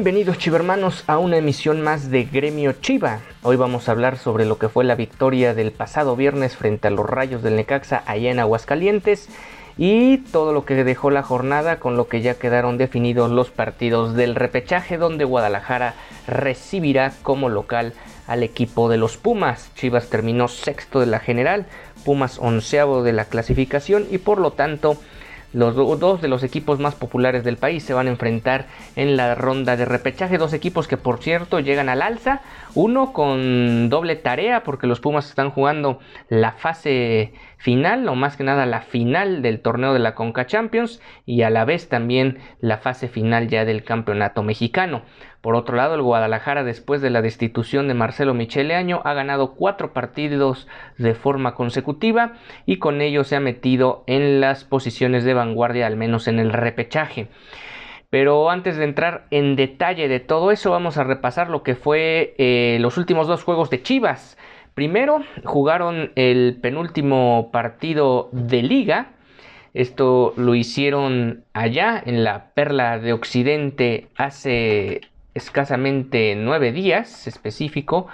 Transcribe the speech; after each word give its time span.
Bienvenidos 0.00 0.38
chivermanos 0.38 1.04
a 1.08 1.18
una 1.18 1.36
emisión 1.36 1.82
más 1.82 2.10
de 2.10 2.24
Gremio 2.24 2.72
Chiva. 2.72 3.20
Hoy 3.42 3.56
vamos 3.56 3.86
a 3.86 3.92
hablar 3.92 4.16
sobre 4.16 4.46
lo 4.46 4.56
que 4.56 4.70
fue 4.70 4.82
la 4.82 4.94
victoria 4.94 5.52
del 5.52 5.72
pasado 5.72 6.16
viernes 6.16 6.56
frente 6.56 6.88
a 6.88 6.90
los 6.90 7.04
Rayos 7.04 7.42
del 7.42 7.56
Necaxa 7.56 8.02
allá 8.06 8.30
en 8.30 8.40
Aguascalientes 8.40 9.28
y 9.76 10.16
todo 10.16 10.54
lo 10.54 10.64
que 10.64 10.84
dejó 10.84 11.10
la 11.10 11.22
jornada 11.22 11.80
con 11.80 11.98
lo 11.98 12.08
que 12.08 12.22
ya 12.22 12.38
quedaron 12.38 12.78
definidos 12.78 13.30
los 13.30 13.50
partidos 13.50 14.14
del 14.14 14.36
repechaje 14.36 14.96
donde 14.96 15.26
Guadalajara 15.26 15.92
recibirá 16.26 17.12
como 17.22 17.50
local 17.50 17.92
al 18.26 18.42
equipo 18.42 18.88
de 18.88 18.96
los 18.96 19.18
Pumas. 19.18 19.70
Chivas 19.74 20.08
terminó 20.08 20.48
sexto 20.48 21.00
de 21.00 21.06
la 21.08 21.20
general, 21.20 21.66
Pumas 22.06 22.38
onceavo 22.38 23.02
de 23.02 23.12
la 23.12 23.26
clasificación 23.26 24.06
y 24.10 24.16
por 24.16 24.40
lo 24.40 24.52
tanto 24.52 24.96
los 25.52 25.74
do- 25.74 25.96
dos 25.96 26.20
de 26.20 26.28
los 26.28 26.42
equipos 26.42 26.78
más 26.78 26.94
populares 26.94 27.44
del 27.44 27.56
país 27.56 27.82
se 27.82 27.92
van 27.94 28.06
a 28.06 28.10
enfrentar 28.10 28.66
en 28.96 29.16
la 29.16 29.34
ronda 29.34 29.76
de 29.76 29.84
repechaje. 29.84 30.38
Dos 30.38 30.52
equipos 30.52 30.86
que 30.88 30.96
por 30.96 31.22
cierto 31.22 31.60
llegan 31.60 31.88
al 31.88 32.02
alza. 32.02 32.40
Uno 32.74 33.12
con 33.12 33.88
doble 33.88 34.16
tarea 34.16 34.62
porque 34.62 34.86
los 34.86 35.00
Pumas 35.00 35.28
están 35.28 35.50
jugando 35.50 35.98
la 36.28 36.52
fase 36.52 37.32
final 37.60 38.08
o 38.08 38.14
más 38.14 38.38
que 38.38 38.42
nada 38.42 38.64
la 38.64 38.80
final 38.80 39.42
del 39.42 39.60
torneo 39.60 39.92
de 39.92 39.98
la 39.98 40.14
Conca 40.14 40.46
Champions 40.46 41.02
y 41.26 41.42
a 41.42 41.50
la 41.50 41.66
vez 41.66 41.90
también 41.90 42.38
la 42.60 42.78
fase 42.78 43.06
final 43.06 43.48
ya 43.48 43.66
del 43.66 43.84
campeonato 43.84 44.42
mexicano. 44.42 45.02
Por 45.42 45.54
otro 45.54 45.76
lado, 45.76 45.94
el 45.94 46.02
Guadalajara, 46.02 46.64
después 46.64 47.02
de 47.02 47.10
la 47.10 47.20
destitución 47.20 47.86
de 47.86 47.94
Marcelo 47.94 48.32
Michele 48.32 48.74
Año, 48.74 49.02
ha 49.04 49.12
ganado 49.12 49.54
cuatro 49.54 49.92
partidos 49.92 50.68
de 50.96 51.14
forma 51.14 51.54
consecutiva 51.54 52.32
y 52.64 52.78
con 52.78 53.02
ello 53.02 53.24
se 53.24 53.36
ha 53.36 53.40
metido 53.40 54.04
en 54.06 54.40
las 54.40 54.64
posiciones 54.64 55.24
de 55.24 55.34
vanguardia, 55.34 55.86
al 55.86 55.96
menos 55.96 56.28
en 56.28 56.38
el 56.38 56.52
repechaje. 56.52 57.28
Pero 58.08 58.50
antes 58.50 58.76
de 58.76 58.84
entrar 58.84 59.26
en 59.30 59.54
detalle 59.54 60.08
de 60.08 60.18
todo 60.18 60.50
eso, 60.50 60.70
vamos 60.70 60.96
a 60.96 61.04
repasar 61.04 61.50
lo 61.50 61.62
que 61.62 61.74
fue 61.74 62.34
eh, 62.38 62.78
los 62.80 62.96
últimos 62.96 63.28
dos 63.28 63.44
juegos 63.44 63.68
de 63.68 63.82
Chivas. 63.82 64.36
Primero, 64.80 65.22
jugaron 65.44 66.10
el 66.14 66.56
penúltimo 66.62 67.50
partido 67.52 68.30
de 68.32 68.62
liga. 68.62 69.10
Esto 69.74 70.32
lo 70.38 70.54
hicieron 70.54 71.44
allá 71.52 72.02
en 72.02 72.24
la 72.24 72.54
Perla 72.54 72.98
de 72.98 73.12
Occidente 73.12 74.08
hace 74.16 75.02
escasamente 75.34 76.34
nueve 76.34 76.72
días 76.72 77.26
específico. 77.26 78.06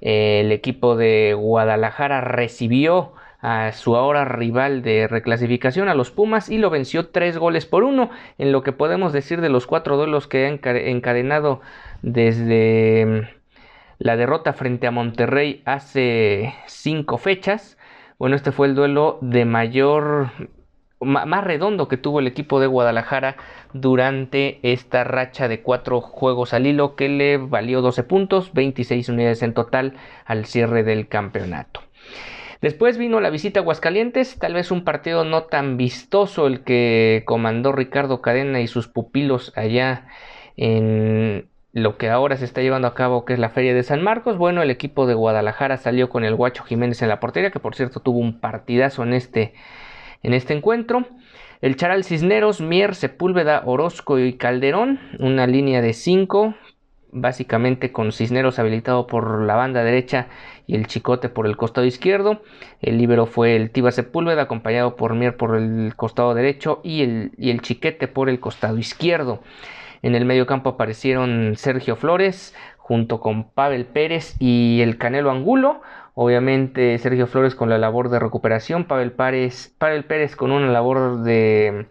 El 0.00 0.52
equipo 0.52 0.96
de 0.96 1.34
Guadalajara 1.34 2.22
recibió 2.22 3.12
a 3.42 3.72
su 3.72 3.94
ahora 3.94 4.24
rival 4.24 4.80
de 4.80 5.08
reclasificación 5.08 5.90
a 5.90 5.94
los 5.94 6.10
Pumas 6.10 6.48
y 6.48 6.56
lo 6.56 6.70
venció 6.70 7.08
tres 7.08 7.36
goles 7.36 7.66
por 7.66 7.84
uno 7.84 8.08
en 8.38 8.52
lo 8.52 8.62
que 8.62 8.72
podemos 8.72 9.12
decir 9.12 9.42
de 9.42 9.50
los 9.50 9.66
cuatro 9.66 9.98
duelos 9.98 10.26
que 10.26 10.46
han 10.46 10.60
enca- 10.62 10.80
encadenado 10.82 11.60
desde 12.00 13.28
la 13.98 14.16
derrota 14.16 14.52
frente 14.52 14.86
a 14.86 14.90
Monterrey 14.90 15.62
hace 15.64 16.54
cinco 16.66 17.18
fechas. 17.18 17.78
Bueno, 18.18 18.36
este 18.36 18.52
fue 18.52 18.66
el 18.68 18.74
duelo 18.74 19.18
de 19.20 19.44
mayor 19.44 20.30
ma- 21.00 21.26
más 21.26 21.44
redondo 21.44 21.88
que 21.88 21.96
tuvo 21.96 22.20
el 22.20 22.26
equipo 22.26 22.60
de 22.60 22.66
Guadalajara 22.66 23.36
durante 23.72 24.58
esta 24.62 25.04
racha 25.04 25.48
de 25.48 25.62
cuatro 25.62 26.00
juegos 26.00 26.54
al 26.54 26.66
hilo 26.66 26.96
que 26.96 27.08
le 27.08 27.36
valió 27.36 27.82
12 27.82 28.02
puntos, 28.02 28.52
26 28.54 29.08
unidades 29.08 29.42
en 29.42 29.54
total 29.54 29.94
al 30.24 30.46
cierre 30.46 30.82
del 30.82 31.08
campeonato. 31.08 31.80
Después 32.62 32.96
vino 32.96 33.20
la 33.20 33.30
visita 33.30 33.60
a 33.60 33.62
Aguascalientes, 33.62 34.38
tal 34.38 34.54
vez 34.54 34.70
un 34.70 34.84
partido 34.84 35.24
no 35.24 35.44
tan 35.44 35.76
vistoso 35.76 36.46
el 36.46 36.64
que 36.64 37.22
comandó 37.26 37.72
Ricardo 37.72 38.22
Cadena 38.22 38.60
y 38.60 38.66
sus 38.66 38.88
pupilos 38.88 39.52
allá 39.56 40.06
en 40.56 41.48
lo 41.76 41.98
que 41.98 42.08
ahora 42.08 42.38
se 42.38 42.46
está 42.46 42.62
llevando 42.62 42.88
a 42.88 42.94
cabo, 42.94 43.26
que 43.26 43.34
es 43.34 43.38
la 43.38 43.50
Feria 43.50 43.74
de 43.74 43.82
San 43.82 44.02
Marcos. 44.02 44.38
Bueno, 44.38 44.62
el 44.62 44.70
equipo 44.70 45.06
de 45.06 45.12
Guadalajara 45.12 45.76
salió 45.76 46.08
con 46.08 46.24
el 46.24 46.34
Guacho 46.34 46.64
Jiménez 46.64 47.02
en 47.02 47.10
la 47.10 47.20
portería, 47.20 47.50
que 47.50 47.60
por 47.60 47.74
cierto 47.74 48.00
tuvo 48.00 48.18
un 48.18 48.40
partidazo 48.40 49.02
en 49.02 49.12
este, 49.12 49.52
en 50.22 50.32
este 50.32 50.54
encuentro. 50.54 51.06
El 51.60 51.76
Charal 51.76 52.02
Cisneros, 52.02 52.62
Mier, 52.62 52.94
Sepúlveda, 52.94 53.62
Orozco 53.66 54.18
y 54.18 54.38
Calderón, 54.38 55.00
una 55.18 55.46
línea 55.46 55.82
de 55.82 55.92
5, 55.92 56.54
básicamente 57.12 57.92
con 57.92 58.10
Cisneros 58.10 58.58
habilitado 58.58 59.06
por 59.06 59.42
la 59.42 59.56
banda 59.56 59.84
derecha 59.84 60.28
y 60.66 60.76
el 60.76 60.86
Chicote 60.86 61.28
por 61.28 61.46
el 61.46 61.58
costado 61.58 61.86
izquierdo. 61.86 62.40
El 62.80 62.96
líbero 62.96 63.26
fue 63.26 63.54
el 63.54 63.70
Tiba 63.70 63.92
Sepúlveda, 63.92 64.40
acompañado 64.40 64.96
por 64.96 65.14
Mier 65.14 65.36
por 65.36 65.58
el 65.58 65.94
costado 65.94 66.32
derecho 66.32 66.80
y 66.82 67.02
el, 67.02 67.32
y 67.36 67.50
el 67.50 67.60
Chiquete 67.60 68.08
por 68.08 68.30
el 68.30 68.40
costado 68.40 68.78
izquierdo. 68.78 69.42
En 70.02 70.14
el 70.14 70.24
medio 70.24 70.46
campo 70.46 70.70
aparecieron 70.70 71.54
Sergio 71.56 71.96
Flores 71.96 72.54
junto 72.78 73.20
con 73.20 73.50
Pavel 73.50 73.86
Pérez 73.86 74.36
y 74.38 74.80
el 74.82 74.98
Canelo 74.98 75.30
Angulo. 75.30 75.82
Obviamente 76.14 76.96
Sergio 76.98 77.26
Flores 77.26 77.54
con 77.54 77.68
la 77.68 77.78
labor 77.78 78.08
de 78.08 78.18
recuperación, 78.18 78.84
Pavel 78.84 79.12
Pérez, 79.12 79.74
Pavel 79.78 80.04
Pérez 80.04 80.36
con 80.36 80.52
una 80.52 80.70
labor 80.70 81.22
de 81.22 81.86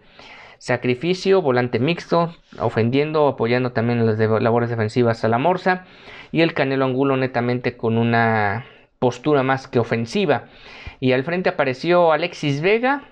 sacrificio, 0.58 1.42
volante 1.42 1.80
mixto, 1.80 2.34
ofendiendo, 2.60 3.28
apoyando 3.28 3.72
también 3.72 4.06
las 4.06 4.18
labores 4.18 4.70
defensivas 4.70 5.24
a 5.24 5.28
la 5.28 5.38
Morsa. 5.38 5.86
Y 6.32 6.42
el 6.42 6.54
Canelo 6.54 6.86
Angulo 6.86 7.18
netamente 7.18 7.78
con 7.78 7.98
una 7.98 8.66
postura 9.00 9.44
más 9.44 9.68
que 9.68 9.80
ofensiva. 9.80 10.46
Y 11.00 11.12
al 11.12 11.24
frente 11.24 11.50
apareció 11.50 12.12
Alexis 12.12 12.62
Vega, 12.62 13.04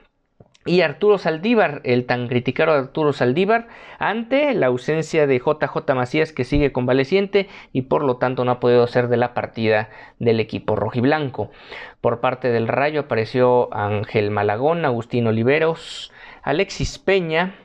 y 0.66 0.81
Arturo 0.81 1.18
Saldívar, 1.18 1.81
el 1.84 2.06
tan 2.06 2.28
criticado 2.28 2.72
Arturo 2.72 3.12
Saldívar, 3.12 3.68
ante 4.00 4.53
la 4.53 4.68
ausencia 4.68 5.28
de 5.28 5.40
JJ 5.40 5.94
Macías 5.94 6.31
que 6.31 6.46
sigue 6.46 6.72
convaleciente 6.72 7.50
y 7.74 7.84
por 7.84 8.03
lo 8.03 8.18
tanto 8.18 8.46
no 8.46 8.51
ha 8.51 8.59
podido 8.59 8.88
ser 8.88 9.09
de 9.09 9.18
la 9.18 9.34
partida 9.34 9.90
del 10.19 10.40
equipo 10.40 10.75
rojiblanco. 10.75 11.52
Por 12.00 12.22
parte 12.22 12.50
del 12.50 12.68
Rayo 12.68 13.02
apareció 13.02 13.73
Ángel 13.73 14.31
Malagón, 14.31 14.85
Agustín 14.85 15.28
Oliveros, 15.28 16.12
Alexis 16.44 16.97
Peña, 16.97 17.56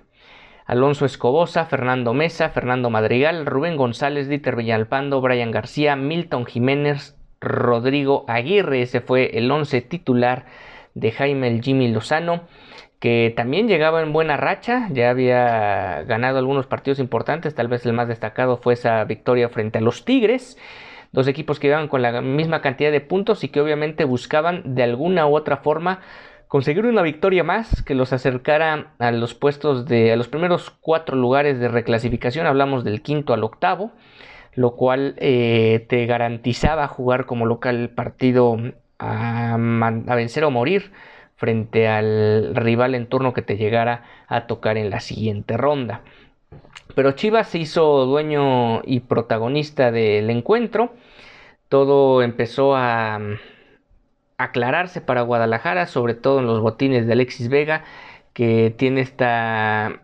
Alonso 0.67 1.07
Escobosa, 1.07 1.67
Fernando 1.67 2.15
Mesa, 2.15 2.51
Fernando 2.51 2.91
Madrigal, 2.91 3.47
Rubén 3.47 3.77
González, 3.77 4.29
Dieter 4.29 4.57
Villalpando, 4.57 5.21
Brian 5.21 5.51
García, 5.51 5.97
Milton 5.97 6.47
Jiménez, 6.47 7.17
Rodrigo 7.41 8.25
Aguirre, 8.29 8.83
ese 8.83 9.01
fue 9.01 9.39
el 9.39 9.51
once 9.51 9.81
titular 9.81 10.47
de 10.95 11.13
Jaime 11.13 11.49
el 11.49 11.63
Jimmy 11.63 11.89
Lozano 11.89 12.43
que 13.01 13.33
también 13.37 13.69
llegaba 13.69 14.03
en 14.03 14.13
buena 14.13 14.37
racha, 14.37 14.89
ya 14.91 15.11
había 15.11 16.03
ganado 16.03 16.39
algunos 16.39 16.67
partidos 16.67 16.99
importantes, 16.99 17.55
tal 17.55 17.69
vez 17.69 17.87
el 17.87 17.93
más 17.93 18.09
destacado 18.09 18.57
fue 18.57 18.75
esa 18.75 19.05
victoria 19.05 19.49
frente 19.49 19.79
a 19.79 19.81
los 19.81 20.05
Tigres, 20.05 20.59
dos 21.13 21.29
equipos 21.29 21.61
que 21.61 21.69
iban 21.69 21.89
con 21.89 22.03
la 22.03 22.21
misma 22.21 22.61
cantidad 22.61 22.91
de 22.91 23.01
puntos 23.01 23.45
y 23.45 23.49
que 23.49 23.61
obviamente 23.61 24.05
buscaban 24.05 24.75
de 24.75 24.83
alguna 24.83 25.27
u 25.27 25.37
otra 25.37 25.59
forma 25.59 26.01
conseguir 26.49 26.87
una 26.87 27.03
victoria 27.03 27.45
más 27.45 27.83
que 27.83 27.95
los 27.95 28.13
acercara 28.13 28.95
a 28.99 29.13
los 29.13 29.35
puestos 29.35 29.87
de 29.87 30.13
a 30.13 30.17
los 30.17 30.29
primeros 30.29 30.71
cuatro 30.71 31.17
lugares 31.17 31.61
de 31.61 31.69
reclasificación, 31.69 32.47
hablamos 32.47 32.85
del 32.85 33.03
quinto 33.03 33.33
al 33.33 33.45
octavo, 33.45 33.93
lo 34.55 34.75
cual 34.75 35.15
eh, 35.19 35.87
te 35.89 36.05
garantizaba 36.07 36.89
jugar 36.89 37.27
como 37.27 37.47
local 37.47 37.91
partido 37.91 38.57
a 38.99 39.57
vencer 40.17 40.43
o 40.43 40.51
morir 40.51 40.91
frente 41.39 41.89
al 41.89 42.55
rival 42.55 42.95
en 42.95 43.07
turno 43.07 43.33
que 43.33 43.43
te 43.43 43.57
llegara 43.57 44.03
a 44.27 44.47
tocar 44.47 44.77
en 44.77 44.91
la 44.91 45.01
siguiente 45.01 45.57
ronda. 45.57 46.03
Pero 46.95 47.13
Chivas 47.13 47.49
se 47.49 47.59
hizo 47.59 48.07
dueño 48.07 48.83
y 48.85 49.01
protagonista 49.01 49.93
del 49.93 50.29
encuentro. 50.31 50.95
Todo 51.69 52.23
empezó 52.23 52.75
a 52.75 53.19
mm, 53.21 53.35
aclararse 54.37 55.01
para 55.01 55.23
Guadalajara, 55.23 55.87
sobre 55.87 56.15
todo 56.15 56.41
en 56.41 56.47
los 56.47 56.61
botines 56.61 57.07
de 57.07 57.13
Alexis 57.13 57.49
Vega, 57.49 57.85
que 58.33 58.75
tiene 58.77 59.01
esta 59.01 60.03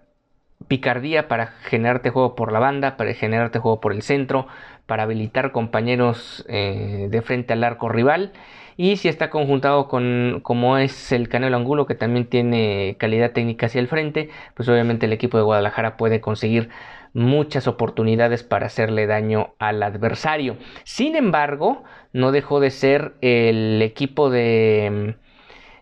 picardía 0.69 1.27
para 1.27 1.49
generarte 1.49 2.11
juego 2.11 2.37
por 2.37 2.53
la 2.53 2.61
banda, 2.61 2.97
para 2.97 3.13
generarte 3.15 3.59
juego 3.59 3.81
por 3.81 3.93
el 3.93 4.03
centro, 4.03 4.47
para 4.87 5.03
habilitar 5.03 5.51
compañeros 5.51 6.45
eh, 6.49 7.09
de 7.11 7.23
frente 7.23 7.55
al 7.55 7.65
arco 7.65 7.89
rival. 7.89 8.33
Y 8.77 8.97
si 8.97 9.09
está 9.09 9.31
conjuntado 9.31 9.89
con 9.89 10.41
como 10.43 10.79
es 10.79 11.13
el 11.13 11.29
Canelo 11.29 11.57
Angulo, 11.57 11.87
que 11.87 11.95
también 11.95 12.27
tiene 12.27 12.97
calidad 12.99 13.33
técnica 13.33 13.67
hacia 13.67 13.81
el 13.81 13.89
frente, 13.89 14.31
pues 14.55 14.69
obviamente 14.69 15.07
el 15.07 15.13
equipo 15.13 15.39
de 15.39 15.45
Guadalajara 15.45 15.97
puede 15.97 16.21
conseguir 16.21 16.71
muchas 17.13 17.69
oportunidades 17.69 18.43
para 18.43 18.67
hacerle 18.67 19.07
daño 19.07 19.55
al 19.59 19.83
adversario. 19.83 20.57
Sin 20.85 21.17
embargo, 21.17 21.85
no 22.13 22.33
dejó 22.33 22.61
de 22.61 22.71
ser 22.71 23.15
el 23.21 23.81
equipo 23.83 24.31
de 24.31 25.17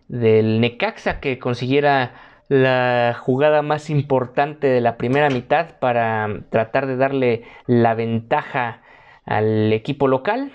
del 0.08 0.60
Necaxa 0.60 1.20
que 1.20 1.38
consiguiera 1.38 2.12
la 2.48 3.16
jugada 3.18 3.62
más 3.62 3.88
importante 3.88 4.66
de 4.66 4.82
la 4.82 4.98
primera 4.98 5.30
mitad 5.30 5.78
para 5.78 6.28
tratar 6.50 6.86
de 6.86 6.96
darle 6.96 7.44
la 7.66 7.94
ventaja 7.94 8.82
al 9.24 9.72
equipo 9.72 10.08
local. 10.08 10.52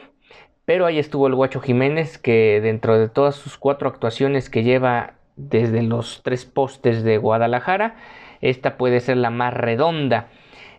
Pero 0.68 0.86
ahí 0.86 1.00
estuvo 1.00 1.28
el 1.28 1.36
Guacho 1.36 1.62
Jiménez 1.62 2.18
que 2.18 2.60
dentro 2.62 3.00
de 3.00 3.08
todas 3.08 3.38
sus 3.38 3.58
cuatro 3.58 3.88
actuaciones 3.88 4.50
que 4.50 4.64
lleva 4.64 5.14
desde 5.38 5.82
los 5.82 6.24
tres 6.24 6.44
postes 6.44 7.04
de 7.06 7.18
Guadalajara, 7.18 7.96
esta 8.42 8.76
puede 8.76 9.00
ser 9.00 9.16
la 9.16 9.30
más 9.30 9.54
redonda. 9.54 10.28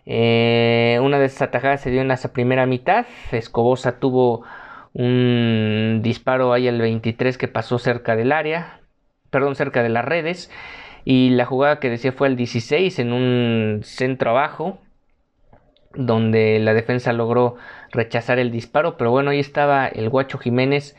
Eh, 0.05 0.99
una 1.01 1.17
de 1.17 1.25
esas 1.25 1.41
atajadas 1.41 1.81
se 1.81 1.89
dio 1.89 2.01
en 2.01 2.11
esa 2.11 2.33
primera 2.33 2.67
mitad. 2.67 3.07
Escobosa 3.31 3.99
tuvo 3.99 4.43
un 4.93 6.01
disparo 6.03 6.53
ahí 6.53 6.67
al 6.67 6.79
23 6.79 7.39
que 7.39 7.47
pasó 7.47 7.79
cerca 7.79 8.15
del 8.15 8.31
área, 8.31 8.81
perdón, 9.31 9.55
cerca 9.55 9.81
de 9.81 9.89
las 9.89 10.05
redes. 10.05 10.51
Y 11.03 11.31
la 11.31 11.45
jugada 11.45 11.79
que 11.79 11.89
decía 11.89 12.11
fue 12.11 12.27
al 12.27 12.35
16 12.35 12.99
en 12.99 13.11
un 13.11 13.79
centro 13.81 14.29
abajo, 14.29 14.77
donde 15.93 16.59
la 16.59 16.73
defensa 16.73 17.13
logró 17.13 17.55
rechazar 17.91 18.39
el 18.39 18.51
disparo. 18.51 18.97
Pero 18.97 19.11
bueno, 19.11 19.31
ahí 19.31 19.39
estaba 19.39 19.87
el 19.87 20.09
Guacho 20.09 20.37
Jiménez 20.37 20.95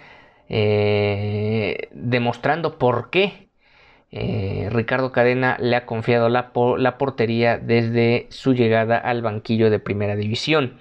eh, 0.48 1.88
demostrando 1.92 2.78
por 2.78 3.10
qué 3.10 3.48
eh, 4.10 4.69
Ricardo 4.70 5.12
Cadena 5.12 5.56
le 5.60 5.76
ha 5.76 5.87
confiado 5.87 6.28
la, 6.28 6.52
la 6.78 6.98
portería 6.98 7.58
desde 7.58 8.26
su 8.31 8.54
llegada 8.54 8.98
al 8.98 9.22
banquillo 9.22 9.70
de 9.70 9.78
primera 9.78 10.16
división. 10.16 10.78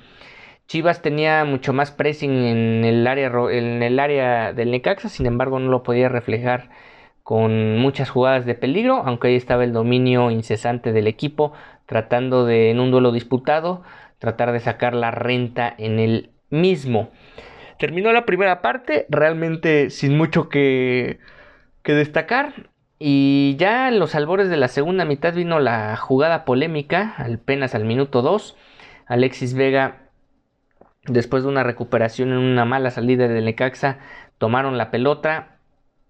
Chivas 0.67 1.01
tenía 1.01 1.45
mucho 1.45 1.73
más 1.73 1.91
pressing 1.91 2.31
en 2.31 2.85
el 2.85 3.07
área, 3.07 3.31
en 3.51 3.81
el 3.81 4.00
área 4.00 4.53
del 4.53 4.71
Necaxa, 4.71 5.09
sin 5.09 5.25
embargo 5.25 5.59
no 5.59 5.69
lo 5.69 5.83
podía 5.83 6.09
reflejar 6.09 6.69
con 7.29 7.77
muchas 7.77 8.09
jugadas 8.09 8.47
de 8.47 8.55
peligro, 8.55 9.03
aunque 9.05 9.27
ahí 9.27 9.35
estaba 9.35 9.63
el 9.63 9.71
dominio 9.71 10.31
incesante 10.31 10.91
del 10.91 11.05
equipo, 11.05 11.53
tratando 11.85 12.43
de, 12.43 12.71
en 12.71 12.79
un 12.79 12.89
duelo 12.89 13.11
disputado, 13.11 13.83
tratar 14.17 14.51
de 14.51 14.59
sacar 14.59 14.95
la 14.95 15.11
renta 15.11 15.71
en 15.77 15.99
el 15.99 16.31
mismo. 16.49 17.11
Terminó 17.77 18.11
la 18.13 18.25
primera 18.25 18.63
parte, 18.63 19.05
realmente 19.09 19.91
sin 19.91 20.17
mucho 20.17 20.49
que, 20.49 21.19
destacar. 21.83 22.71
Y 22.97 23.55
ya 23.59 23.89
en 23.89 23.99
los 23.99 24.15
albores 24.15 24.49
de 24.49 24.57
la 24.57 24.67
segunda 24.67 25.05
mitad 25.05 25.35
vino 25.35 25.59
la 25.59 25.97
jugada 25.97 26.45
polémica, 26.45 27.13
apenas 27.19 27.75
al 27.75 27.85
minuto 27.85 28.23
2. 28.23 28.57
Alexis 29.05 29.53
Vega, 29.53 30.09
después 31.03 31.43
de 31.43 31.49
una 31.49 31.61
recuperación 31.61 32.29
en 32.29 32.39
una 32.39 32.65
mala 32.65 32.89
salida 32.89 33.27
del 33.27 33.45
Necaxa, 33.45 33.99
tomaron 34.39 34.79
la 34.79 34.89
pelota, 34.89 35.58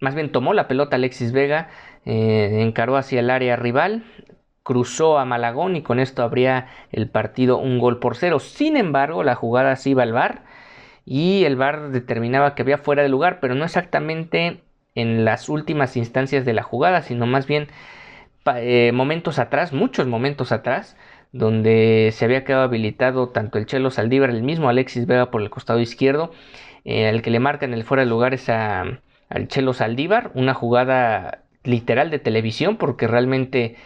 más 0.00 0.14
bien 0.14 0.32
tomó 0.32 0.54
la 0.54 0.68
pelota 0.68 0.96
Alexis 0.96 1.32
Vega, 1.32 1.68
eh, 2.04 2.60
encaró 2.62 2.96
hacia 2.96 3.20
el 3.20 3.30
área 3.30 3.56
rival, 3.56 4.04
cruzó 4.62 5.18
a 5.18 5.24
Malagón 5.24 5.76
y 5.76 5.82
con 5.82 6.00
esto 6.00 6.22
habría 6.22 6.68
el 6.92 7.08
partido 7.08 7.58
un 7.58 7.78
gol 7.78 7.98
por 7.98 8.16
cero. 8.16 8.38
Sin 8.40 8.76
embargo, 8.76 9.22
la 9.24 9.34
jugada 9.34 9.76
se 9.76 9.90
iba 9.90 10.02
al 10.02 10.12
VAR 10.12 10.44
y 11.04 11.44
el 11.44 11.56
VAR 11.56 11.90
determinaba 11.90 12.54
que 12.54 12.62
había 12.62 12.78
fuera 12.78 13.02
de 13.02 13.08
lugar, 13.08 13.40
pero 13.40 13.54
no 13.54 13.64
exactamente 13.64 14.62
en 14.94 15.24
las 15.24 15.48
últimas 15.48 15.96
instancias 15.96 16.44
de 16.44 16.52
la 16.52 16.62
jugada, 16.62 17.02
sino 17.02 17.26
más 17.26 17.46
bien 17.46 17.68
eh, 18.56 18.92
momentos 18.92 19.38
atrás, 19.38 19.72
muchos 19.72 20.06
momentos 20.06 20.52
atrás, 20.52 20.96
donde 21.32 22.10
se 22.12 22.24
había 22.24 22.44
quedado 22.44 22.64
habilitado 22.64 23.28
tanto 23.28 23.58
el 23.58 23.66
Chelo 23.66 23.90
Saldívar, 23.90 24.30
el 24.30 24.42
mismo 24.42 24.68
Alexis 24.68 25.06
Vega 25.06 25.30
por 25.30 25.42
el 25.42 25.50
costado 25.50 25.80
izquierdo, 25.80 26.32
eh, 26.84 27.08
al 27.08 27.22
que 27.22 27.30
le 27.30 27.40
marcan 27.40 27.74
el 27.74 27.84
fuera 27.84 28.04
de 28.04 28.10
lugar 28.10 28.34
es 28.34 28.48
a 28.48 29.00
al 29.30 29.48
Chelo 29.48 29.72
Saldívar, 29.72 30.32
una 30.34 30.54
jugada 30.54 31.44
literal 31.64 32.10
de 32.10 32.18
televisión 32.18 32.76
porque 32.76 33.06
realmente 33.06 33.76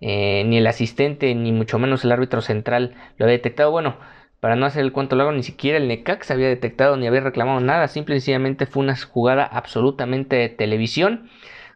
eh, 0.00 0.44
ni 0.46 0.58
el 0.58 0.66
asistente 0.66 1.34
ni 1.34 1.52
mucho 1.52 1.78
menos 1.78 2.04
el 2.04 2.12
árbitro 2.12 2.40
central 2.40 2.94
lo 3.16 3.26
había 3.26 3.36
detectado. 3.36 3.70
Bueno, 3.70 3.96
para 4.40 4.56
no 4.56 4.66
hacer 4.66 4.82
el 4.82 4.92
cuento 4.92 5.16
largo, 5.16 5.32
ni 5.32 5.42
siquiera 5.42 5.78
el 5.78 5.88
Necax 5.88 6.30
había 6.30 6.48
detectado 6.48 6.96
ni 6.96 7.06
había 7.06 7.20
reclamado 7.20 7.60
nada, 7.60 7.88
simple 7.88 8.16
y 8.16 8.20
sencillamente 8.20 8.66
fue 8.66 8.82
una 8.82 8.96
jugada 8.96 9.44
absolutamente 9.44 10.36
de 10.36 10.48
televisión, 10.48 11.30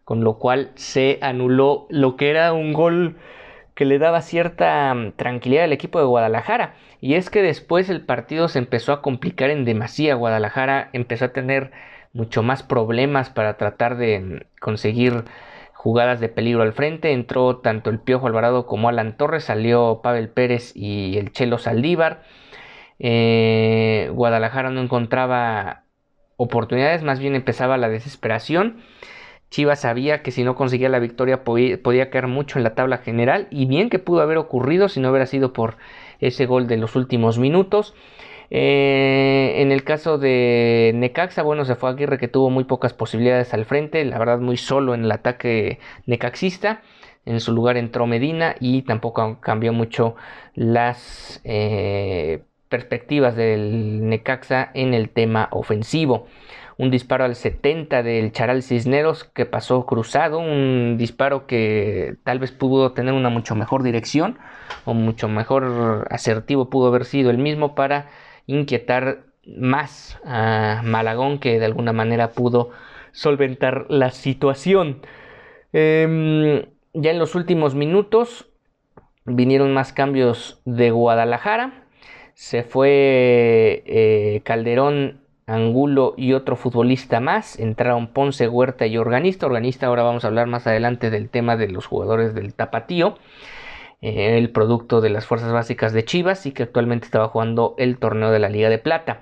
con 0.05 0.25
lo 0.25 0.39
cual 0.39 0.73
se 0.75 1.19
anuló 1.23 1.87
lo 1.91 2.17
que 2.17 2.31
era 2.31 2.53
un 2.53 2.73
gol 2.73 3.17
que 3.75 3.85
le 3.85 3.99
daba 3.99 4.23
cierta 4.23 4.93
mm, 4.93 5.13
tranquilidad 5.13 5.65
al 5.65 5.73
equipo 5.73 5.99
de 6.01 6.07
Guadalajara. 6.07 6.75
Y 7.01 7.15
es 7.15 7.31
que 7.31 7.43
después 7.43 7.89
el 7.89 8.01
partido 8.05 8.49
se 8.49 8.59
empezó 8.59 8.93
a 8.93 9.03
complicar 9.03 9.51
en 9.51 9.65
demasía. 9.65 10.15
Guadalajara 10.17 10.91
empezó 10.93 11.27
a 11.27 11.33
tener 11.33 11.71
mucho 12.13 12.43
más 12.43 12.63
problemas 12.63 13.31
para 13.31 13.57
tratar 13.57 13.97
de 13.97 14.47
conseguir 14.61 15.25
jugadas 15.73 16.21
de 16.21 16.29
peligro 16.29 16.63
al 16.63 16.73
frente. 16.73 17.13
Entró 17.13 17.59
tanto 17.59 17.91
el 17.91 18.01
Piojo 18.01 18.27
Alvarado 18.27 18.67
como 18.67 18.89
Alan 18.89 19.17
Torres, 19.17 19.45
salió 19.45 20.01
Pavel 20.03 20.29
Pérez 20.29 20.73
y 20.75 21.17
el 21.19 21.33
Chelo 21.33 21.59
Saldívar. 21.59 22.23
Eh, 22.99 24.11
Guadalajara 24.13 24.71
no 24.71 24.81
encontraba 24.81 25.85
oportunidades, 26.37 27.03
más 27.03 27.21
bien 27.21 27.35
empezaba 27.35 27.77
la 27.77 27.89
desesperación. 27.89 28.81
Chivas 29.51 29.81
sabía 29.81 30.23
que 30.23 30.31
si 30.31 30.45
no 30.45 30.55
conseguía 30.57 30.89
la 30.91 30.99
victoria 30.99 31.43
podía 31.43 32.11
caer 32.11 32.27
mucho 32.27 32.59
en 32.59 32.65
la 32.65 32.75
tabla 32.75 32.99
general 32.99 33.49
y 33.51 33.65
bien 33.67 33.89
que 33.89 33.99
pudo 33.99 34.21
haber 34.21 34.37
ocurrido 34.37 34.89
si 34.89 35.01
no 35.01 35.11
hubiera 35.11 35.25
sido 35.27 35.53
por 35.55 35.79
ese 36.21 36.45
gol 36.45 36.67
de 36.67 36.77
los 36.77 36.97
últimos 36.97 37.39
minutos. 37.39 37.95
Eh, 38.51 39.55
en 39.57 39.73
el 39.73 39.85
caso 39.85 40.19
de 40.19 40.93
Necaxa, 40.95 41.43
bueno, 41.43 41.65
se 41.65 41.75
fue 41.75 41.91
Aguirre 41.91 42.19
que 42.19 42.29
tuvo 42.29 42.51
muy 42.51 42.65
pocas 42.65 42.95
posibilidades 42.95 43.53
al 43.53 43.67
frente, 43.67 44.05
la 44.05 44.19
verdad 44.19 44.39
muy 44.39 44.57
solo 44.57 44.95
en 44.95 45.05
el 45.05 45.13
ataque 45.13 45.79
necaxista. 46.07 46.83
En 47.27 47.41
su 47.41 47.53
lugar 47.53 47.77
entró 47.77 48.07
Medina 48.07 48.55
y 48.59 48.83
tampoco 48.83 49.39
cambió 49.41 49.75
mucho 49.75 50.17
las 50.55 51.43
eh, 51.45 52.43
perspectivas 52.71 53.37
del 53.37 54.09
Necaxa 54.09 54.71
en 54.73 54.95
el 54.95 55.11
tema 55.11 55.49
ofensivo. 55.51 56.27
Un 56.79 56.91
disparo 56.91 57.25
al 57.25 57.35
70 57.35 58.03
del 58.03 58.33
Charal 58.33 58.63
Cisneros 58.63 59.25
que 59.25 59.47
pasó 59.47 59.85
cruzado, 59.85 60.39
un 60.39 60.97
disparo 60.97 61.47
que 61.47 62.17
tal 62.25 62.39
vez 62.39 62.53
pudo 62.53 62.93
tener 62.93 63.13
una 63.13 63.31
mucho 63.31 63.55
mejor 63.57 63.83
dirección 63.83 64.39
o 64.85 64.95
mucho 64.95 65.29
mejor 65.29 66.07
asertivo 66.11 66.71
pudo 66.71 66.87
haber 66.87 67.05
sido 67.05 67.31
el 67.31 67.39
mismo 67.39 67.75
para 67.75 68.07
inquietar 68.49 69.27
más 69.57 70.19
a 70.25 70.83
Malagón 70.85 71.39
que 71.39 71.61
de 71.61 71.67
alguna 71.67 71.93
manera 71.93 72.33
pudo 72.33 72.71
solventar 73.13 73.87
la 73.89 74.11
situación. 74.11 75.01
Em, 75.73 76.65
ya 76.95 77.11
en 77.11 77.19
los 77.19 77.35
últimos 77.35 77.75
minutos 77.75 78.49
vinieron 79.25 79.73
más 79.73 79.93
cambios 79.93 80.61
de 80.65 80.91
Guadalajara. 80.91 81.85
Se 82.35 82.63
fue 82.63 83.83
eh, 83.87 84.41
Calderón, 84.45 85.21
Angulo 85.47 86.15
y 86.17 86.33
otro 86.33 86.57
futbolista 86.57 87.21
más. 87.21 87.59
Entraron 87.59 88.09
Ponce, 88.09 88.49
Huerta 88.49 88.87
y 88.87 88.97
Organista. 88.97 89.47
Organista, 89.47 89.87
ahora 89.87 90.03
vamos 90.03 90.25
a 90.25 90.29
hablar 90.29 90.47
más 90.47 90.67
adelante 90.67 91.11
del 91.11 91.29
tema 91.29 91.57
de 91.57 91.69
los 91.69 91.87
jugadores 91.87 92.35
del 92.35 92.55
Tapatío. 92.55 93.19
Eh, 94.01 94.39
el 94.39 94.51
producto 94.51 95.01
de 95.01 95.11
las 95.11 95.27
fuerzas 95.27 95.53
básicas 95.53 95.93
de 95.93 96.05
Chivas 96.05 96.47
y 96.47 96.53
que 96.53 96.63
actualmente 96.63 97.07
estaba 97.07 97.29
jugando 97.29 97.75
el 97.79 97.99
torneo 97.99 98.31
de 98.31 98.39
la 98.39 98.49
Liga 98.49 98.69
de 98.69 98.79
Plata. 98.79 99.21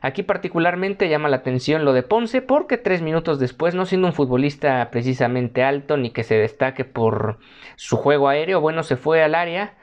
Aquí 0.00 0.22
particularmente 0.22 1.08
llama 1.08 1.28
la 1.28 1.38
atención 1.38 1.84
lo 1.84 1.92
de 1.92 2.02
Ponce 2.02 2.42
porque 2.42 2.76
tres 2.76 3.02
minutos 3.02 3.38
después, 3.38 3.74
no 3.74 3.86
siendo 3.86 4.08
un 4.08 4.12
futbolista 4.12 4.90
precisamente 4.90 5.62
alto 5.62 5.96
ni 5.96 6.10
que 6.10 6.24
se 6.24 6.36
destaque 6.36 6.84
por 6.84 7.38
su 7.76 7.96
juego 7.96 8.28
aéreo, 8.28 8.60
bueno, 8.60 8.82
se 8.82 8.96
fue 8.96 9.22
al 9.22 9.34
área 9.34 9.74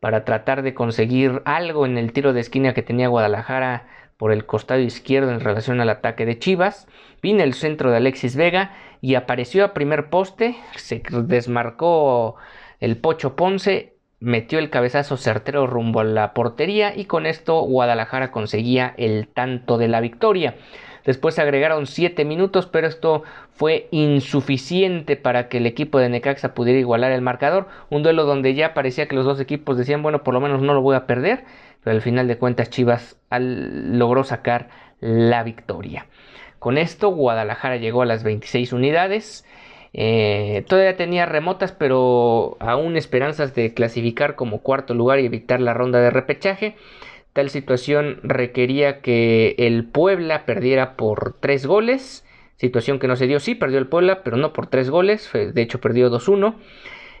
para 0.00 0.24
tratar 0.24 0.62
de 0.62 0.74
conseguir 0.74 1.42
algo 1.44 1.86
en 1.86 1.96
el 1.96 2.12
tiro 2.12 2.32
de 2.32 2.40
esquina 2.40 2.74
que 2.74 2.82
tenía 2.82 3.08
Guadalajara 3.08 3.88
por 4.16 4.32
el 4.32 4.46
costado 4.46 4.80
izquierdo 4.80 5.30
en 5.30 5.40
relación 5.40 5.80
al 5.80 5.88
ataque 5.88 6.26
de 6.26 6.38
Chivas. 6.38 6.86
Vino 7.22 7.42
el 7.42 7.54
centro 7.54 7.90
de 7.90 7.96
Alexis 7.96 8.36
Vega 8.36 8.72
y 9.00 9.14
apareció 9.14 9.64
a 9.64 9.74
primer 9.74 10.10
poste, 10.10 10.56
se 10.76 11.02
desmarcó 11.24 12.36
el 12.84 12.98
Pocho 12.98 13.34
Ponce 13.34 13.94
metió 14.20 14.58
el 14.58 14.68
cabezazo 14.68 15.16
certero 15.16 15.66
rumbo 15.66 16.00
a 16.00 16.04
la 16.04 16.34
portería 16.34 16.94
y 16.94 17.06
con 17.06 17.24
esto 17.24 17.62
Guadalajara 17.62 18.30
conseguía 18.30 18.92
el 18.98 19.26
tanto 19.28 19.78
de 19.78 19.88
la 19.88 20.00
victoria. 20.00 20.56
Después 21.06 21.34
se 21.34 21.40
agregaron 21.40 21.86
7 21.86 22.26
minutos, 22.26 22.66
pero 22.66 22.86
esto 22.86 23.22
fue 23.54 23.88
insuficiente 23.90 25.16
para 25.16 25.48
que 25.48 25.58
el 25.58 25.66
equipo 25.66 25.98
de 25.98 26.10
Necaxa 26.10 26.52
pudiera 26.52 26.78
igualar 26.78 27.12
el 27.12 27.22
marcador. 27.22 27.68
Un 27.88 28.02
duelo 28.02 28.24
donde 28.24 28.54
ya 28.54 28.74
parecía 28.74 29.08
que 29.08 29.16
los 29.16 29.24
dos 29.24 29.40
equipos 29.40 29.78
decían, 29.78 30.02
bueno, 30.02 30.22
por 30.22 30.34
lo 30.34 30.40
menos 30.40 30.60
no 30.60 30.74
lo 30.74 30.82
voy 30.82 30.96
a 30.96 31.06
perder. 31.06 31.44
Pero 31.82 31.96
al 31.96 32.02
final 32.02 32.28
de 32.28 32.36
cuentas 32.36 32.68
Chivas 32.68 33.18
logró 33.30 34.24
sacar 34.24 34.68
la 35.00 35.42
victoria. 35.42 36.06
Con 36.58 36.76
esto 36.76 37.08
Guadalajara 37.08 37.76
llegó 37.76 38.02
a 38.02 38.06
las 38.06 38.24
26 38.24 38.74
unidades. 38.74 39.46
Eh, 39.94 40.64
todavía 40.68 40.96
tenía 40.96 41.24
remotas, 41.24 41.72
pero 41.72 42.56
aún 42.60 42.96
esperanzas 42.96 43.54
de 43.54 43.72
clasificar 43.72 44.34
como 44.34 44.60
cuarto 44.60 44.92
lugar 44.92 45.20
y 45.20 45.26
evitar 45.26 45.60
la 45.60 45.72
ronda 45.72 46.00
de 46.00 46.10
repechaje. 46.10 46.76
Tal 47.32 47.48
situación 47.48 48.18
requería 48.22 49.00
que 49.00 49.54
el 49.58 49.86
Puebla 49.86 50.44
perdiera 50.44 50.96
por 50.96 51.36
tres 51.40 51.64
goles. 51.66 52.24
Situación 52.56 52.98
que 52.98 53.08
no 53.08 53.16
se 53.16 53.26
dio, 53.26 53.40
sí, 53.40 53.54
perdió 53.54 53.78
el 53.78 53.86
Puebla, 53.86 54.22
pero 54.22 54.36
no 54.36 54.52
por 54.52 54.66
tres 54.66 54.90
goles. 54.90 55.30
De 55.32 55.62
hecho, 55.62 55.80
perdió 55.80 56.10
2-1 56.10 56.54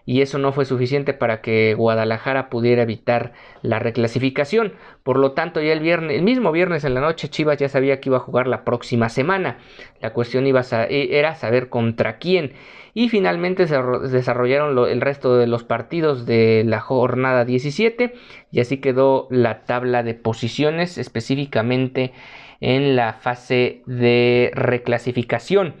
y 0.06 0.20
eso 0.20 0.38
no 0.38 0.52
fue 0.52 0.64
suficiente 0.66 1.14
para 1.14 1.40
que 1.40 1.74
Guadalajara 1.74 2.50
pudiera 2.50 2.82
evitar 2.82 3.32
la 3.62 3.78
reclasificación. 3.78 4.74
Por 5.02 5.18
lo 5.18 5.32
tanto, 5.32 5.60
ya 5.62 5.72
el 5.72 5.80
viernes, 5.80 6.16
el 6.16 6.22
mismo 6.22 6.52
viernes 6.52 6.84
en 6.84 6.94
la 6.94 7.00
noche, 7.00 7.28
Chivas 7.28 7.58
ya 7.58 7.68
sabía 7.68 8.00
que 8.00 8.10
iba 8.10 8.18
a 8.18 8.20
jugar 8.20 8.46
la 8.46 8.64
próxima 8.64 9.08
semana. 9.08 9.58
La 10.00 10.12
cuestión 10.12 10.46
iba 10.46 10.62
e, 10.88 11.18
era 11.18 11.34
saber 11.36 11.70
contra 11.70 12.18
quién. 12.18 12.52
Y 12.92 13.08
finalmente 13.08 13.66
se 13.66 13.76
desarrollaron 14.10 14.78
el 14.88 15.00
resto 15.00 15.36
de 15.36 15.46
los 15.46 15.64
partidos 15.64 16.26
de 16.26 16.62
la 16.64 16.80
jornada 16.80 17.44
17 17.44 18.14
y 18.52 18.60
así 18.60 18.76
quedó 18.78 19.26
la 19.30 19.64
tabla 19.64 20.04
de 20.04 20.14
posiciones 20.14 20.96
específicamente 20.98 22.12
en 22.60 22.94
la 22.94 23.14
fase 23.14 23.82
de 23.86 24.52
reclasificación. 24.54 25.74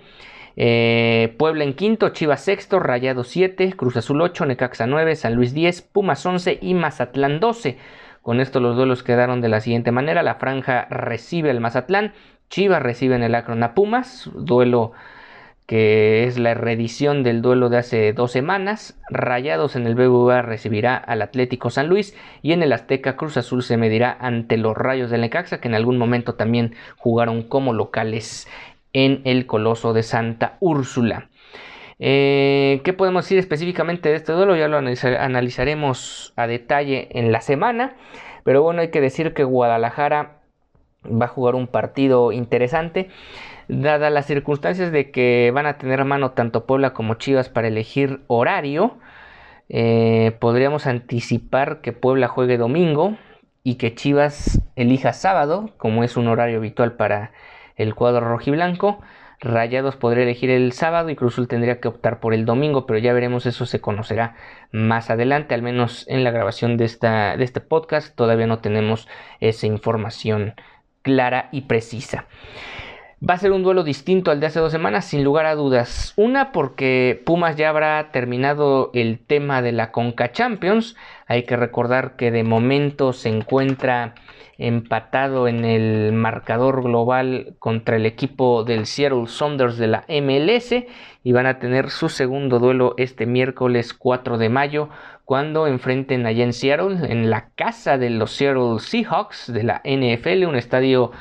Eh, 0.56 1.34
Puebla 1.38 1.64
en 1.64 1.74
quinto, 1.74 2.10
Chivas 2.10 2.42
sexto, 2.44 2.78
Rayado 2.78 3.24
7, 3.24 3.74
Cruz 3.76 3.96
Azul 3.96 4.20
8, 4.20 4.46
Necaxa 4.46 4.86
9, 4.86 5.16
San 5.16 5.34
Luis 5.34 5.52
10, 5.54 5.82
Pumas 5.82 6.24
11 6.24 6.58
y 6.60 6.74
Mazatlán 6.74 7.40
12. 7.40 7.78
Con 8.22 8.40
esto 8.40 8.60
los 8.60 8.76
duelos 8.76 9.02
quedaron 9.02 9.40
de 9.40 9.48
la 9.48 9.60
siguiente 9.60 9.90
manera. 9.90 10.22
La 10.22 10.36
franja 10.36 10.86
recibe 10.88 11.50
el 11.50 11.60
Mazatlán, 11.60 12.12
Chivas 12.48 12.82
recibe 12.82 13.16
en 13.16 13.22
el 13.22 13.34
Acron 13.34 13.68
Pumas, 13.74 14.30
duelo 14.34 14.92
que 15.66 16.24
es 16.24 16.38
la 16.38 16.52
reedición 16.52 17.22
del 17.22 17.40
duelo 17.40 17.70
de 17.70 17.78
hace 17.78 18.12
dos 18.12 18.32
semanas. 18.32 18.98
Rayados 19.08 19.76
en 19.76 19.86
el 19.86 19.94
BBVA 19.94 20.42
recibirá 20.42 20.96
al 20.96 21.22
Atlético 21.22 21.70
San 21.70 21.88
Luis 21.88 22.14
y 22.42 22.52
en 22.52 22.62
el 22.62 22.72
Azteca 22.72 23.16
Cruz 23.16 23.36
Azul 23.38 23.62
se 23.62 23.78
medirá 23.78 24.14
ante 24.20 24.58
los 24.58 24.76
Rayos 24.76 25.10
del 25.10 25.22
Necaxa 25.22 25.60
que 25.60 25.68
en 25.68 25.74
algún 25.74 25.96
momento 25.96 26.34
también 26.34 26.74
jugaron 26.96 27.42
como 27.42 27.72
locales 27.72 28.46
en 28.94 29.20
el 29.24 29.44
Coloso 29.46 29.92
de 29.92 30.02
Santa 30.02 30.56
Úrsula. 30.60 31.28
Eh, 31.98 32.80
¿Qué 32.84 32.92
podemos 32.92 33.24
decir 33.24 33.38
específicamente 33.38 34.08
de 34.08 34.16
este 34.16 34.32
duelo? 34.32 34.56
Ya 34.56 34.68
lo 34.68 34.78
analizaremos 34.78 36.32
a 36.36 36.46
detalle 36.46 37.08
en 37.10 37.30
la 37.30 37.42
semana. 37.42 37.96
Pero 38.44 38.62
bueno, 38.62 38.80
hay 38.80 38.88
que 38.88 39.00
decir 39.00 39.34
que 39.34 39.44
Guadalajara 39.44 40.38
va 41.04 41.26
a 41.26 41.28
jugar 41.28 41.54
un 41.54 41.66
partido 41.66 42.32
interesante. 42.32 43.08
Dadas 43.68 44.12
las 44.12 44.26
circunstancias 44.26 44.92
de 44.92 45.10
que 45.10 45.50
van 45.54 45.66
a 45.66 45.78
tener 45.78 46.00
a 46.00 46.04
mano 46.04 46.32
tanto 46.32 46.66
Puebla 46.66 46.92
como 46.92 47.14
Chivas 47.14 47.48
para 47.48 47.68
elegir 47.68 48.20
horario, 48.26 48.98
eh, 49.70 50.36
podríamos 50.40 50.86
anticipar 50.86 51.80
que 51.80 51.92
Puebla 51.92 52.28
juegue 52.28 52.58
domingo 52.58 53.16
y 53.62 53.76
que 53.76 53.94
Chivas 53.94 54.60
elija 54.76 55.14
sábado, 55.14 55.70
como 55.78 56.04
es 56.04 56.18
un 56.18 56.28
horario 56.28 56.58
habitual 56.58 56.92
para 56.92 57.32
el 57.76 57.94
cuadro 57.94 58.28
rojiblanco. 58.28 59.00
Rayados 59.40 59.96
podría 59.96 60.24
elegir 60.24 60.50
el 60.50 60.72
sábado 60.72 61.10
y 61.10 61.16
Cruzul 61.16 61.48
tendría 61.48 61.80
que 61.80 61.88
optar 61.88 62.20
por 62.20 62.34
el 62.34 62.44
domingo, 62.44 62.86
pero 62.86 62.98
ya 62.98 63.12
veremos, 63.12 63.46
eso 63.46 63.66
se 63.66 63.80
conocerá 63.80 64.36
más 64.72 65.10
adelante, 65.10 65.54
al 65.54 65.62
menos 65.62 66.06
en 66.08 66.24
la 66.24 66.30
grabación 66.30 66.76
de, 66.76 66.84
esta, 66.84 67.36
de 67.36 67.44
este 67.44 67.60
podcast 67.60 68.14
todavía 68.14 68.46
no 68.46 68.60
tenemos 68.60 69.08
esa 69.40 69.66
información 69.66 70.54
clara 71.02 71.48
y 71.52 71.62
precisa. 71.62 72.26
Va 73.26 73.34
a 73.34 73.38
ser 73.38 73.52
un 73.52 73.62
duelo 73.62 73.84
distinto 73.84 74.30
al 74.30 74.40
de 74.40 74.46
hace 74.46 74.60
dos 74.60 74.72
semanas, 74.72 75.06
sin 75.06 75.24
lugar 75.24 75.46
a 75.46 75.54
dudas. 75.54 76.12
Una 76.16 76.52
porque 76.52 77.22
Pumas 77.24 77.56
ya 77.56 77.70
habrá 77.70 78.10
terminado 78.10 78.90
el 78.92 79.18
tema 79.18 79.62
de 79.62 79.72
la 79.72 79.92
Conca 79.92 80.32
Champions. 80.32 80.94
Hay 81.26 81.44
que 81.44 81.56
recordar 81.56 82.16
que 82.16 82.30
de 82.30 82.44
momento 82.44 83.14
se 83.14 83.30
encuentra 83.30 84.14
empatado 84.58 85.48
en 85.48 85.64
el 85.64 86.12
marcador 86.12 86.82
global 86.82 87.54
contra 87.58 87.96
el 87.96 88.06
equipo 88.06 88.64
del 88.64 88.86
Seattle 88.86 89.26
Saunders 89.26 89.78
de 89.78 89.86
la 89.86 90.04
MLS 90.08 90.74
y 91.22 91.32
van 91.32 91.46
a 91.46 91.58
tener 91.58 91.90
su 91.90 92.08
segundo 92.08 92.58
duelo 92.58 92.94
este 92.98 93.26
miércoles 93.26 93.94
4 93.94 94.38
de 94.38 94.48
mayo 94.48 94.88
cuando 95.24 95.66
enfrenten 95.66 96.26
allá 96.26 96.44
en 96.44 96.52
Seattle 96.52 97.10
en 97.10 97.30
la 97.30 97.48
casa 97.54 97.98
de 97.98 98.10
los 98.10 98.32
Seattle 98.32 98.78
Seahawks 98.78 99.52
de 99.52 99.62
la 99.62 99.80
NFL, 99.84 100.46
un 100.46 100.56
estadio 100.56 101.12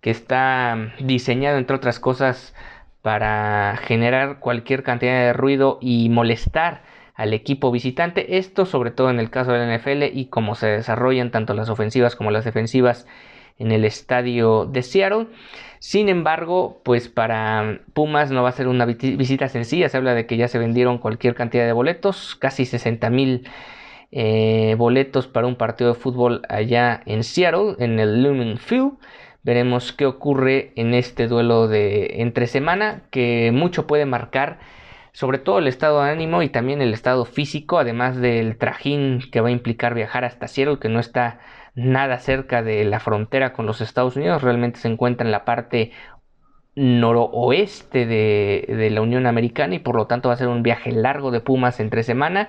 que 0.00 0.10
está 0.10 0.92
diseñado 0.98 1.58
entre 1.58 1.76
otras 1.76 2.00
cosas 2.00 2.54
para 3.02 3.76
generar 3.82 4.38
cualquier 4.38 4.82
cantidad 4.82 5.12
de 5.12 5.32
ruido 5.32 5.78
y 5.80 6.08
molestar 6.08 6.82
al 7.14 7.34
equipo 7.34 7.70
visitante. 7.70 8.38
Esto 8.38 8.66
sobre 8.66 8.90
todo 8.90 9.10
en 9.10 9.20
el 9.20 9.30
caso 9.30 9.52
del 9.52 9.78
NFL 9.78 10.04
y 10.12 10.26
cómo 10.26 10.54
se 10.54 10.66
desarrollan 10.66 11.30
tanto 11.30 11.54
las 11.54 11.68
ofensivas 11.68 12.16
como 12.16 12.30
las 12.30 12.44
defensivas 12.44 13.06
en 13.58 13.72
el 13.72 13.84
estadio 13.84 14.66
de 14.66 14.82
Seattle. 14.82 15.26
Sin 15.78 16.08
embargo, 16.08 16.80
pues 16.84 17.08
para 17.08 17.80
Pumas 17.92 18.30
no 18.30 18.42
va 18.42 18.50
a 18.50 18.52
ser 18.52 18.68
una 18.68 18.86
visita 18.86 19.48
sencilla. 19.48 19.88
Se 19.88 19.96
habla 19.96 20.14
de 20.14 20.26
que 20.26 20.36
ya 20.36 20.48
se 20.48 20.58
vendieron 20.58 20.98
cualquier 20.98 21.34
cantidad 21.34 21.66
de 21.66 21.72
boletos, 21.72 22.36
casi 22.36 22.64
60 22.66 23.10
mil 23.10 23.48
eh, 24.10 24.74
boletos 24.78 25.26
para 25.26 25.46
un 25.46 25.56
partido 25.56 25.92
de 25.92 25.98
fútbol 25.98 26.42
allá 26.48 27.02
en 27.06 27.24
Seattle, 27.24 27.76
en 27.78 27.98
el 27.98 28.22
Lumen 28.22 28.58
Field. 28.58 28.92
Veremos 29.42 29.92
qué 29.92 30.06
ocurre 30.06 30.72
en 30.76 30.94
este 30.94 31.26
duelo 31.26 31.66
de 31.66 32.20
entre 32.20 32.46
semana, 32.46 33.02
que 33.10 33.50
mucho 33.52 33.86
puede 33.88 34.06
marcar 34.06 34.60
sobre 35.12 35.38
todo 35.38 35.58
el 35.58 35.68
estado 35.68 36.02
de 36.02 36.10
ánimo 36.10 36.42
y 36.42 36.48
también 36.48 36.80
el 36.80 36.94
estado 36.94 37.24
físico, 37.24 37.78
además 37.78 38.16
del 38.16 38.56
trajín 38.56 39.20
que 39.30 39.40
va 39.40 39.48
a 39.48 39.52
implicar 39.52 39.94
viajar 39.94 40.24
hasta 40.24 40.48
Seattle, 40.48 40.78
que 40.78 40.88
no 40.88 41.00
está 41.00 41.38
nada 41.74 42.18
cerca 42.18 42.62
de 42.62 42.84
la 42.84 43.00
frontera 43.00 43.52
con 43.52 43.66
los 43.66 43.80
Estados 43.80 44.16
Unidos, 44.16 44.42
realmente 44.42 44.80
se 44.80 44.88
encuentra 44.88 45.26
en 45.26 45.32
la 45.32 45.44
parte 45.44 45.92
noroeste 46.74 48.06
de, 48.06 48.88
la 48.90 49.02
Unión 49.02 49.26
Americana 49.26 49.74
y 49.74 49.78
por 49.78 49.94
lo 49.94 50.06
tanto 50.06 50.28
va 50.28 50.34
a 50.34 50.38
ser 50.38 50.48
un 50.48 50.62
viaje 50.62 50.90
largo 50.90 51.30
de 51.30 51.40
Pumas 51.40 51.80
entre 51.80 52.02
semana 52.02 52.48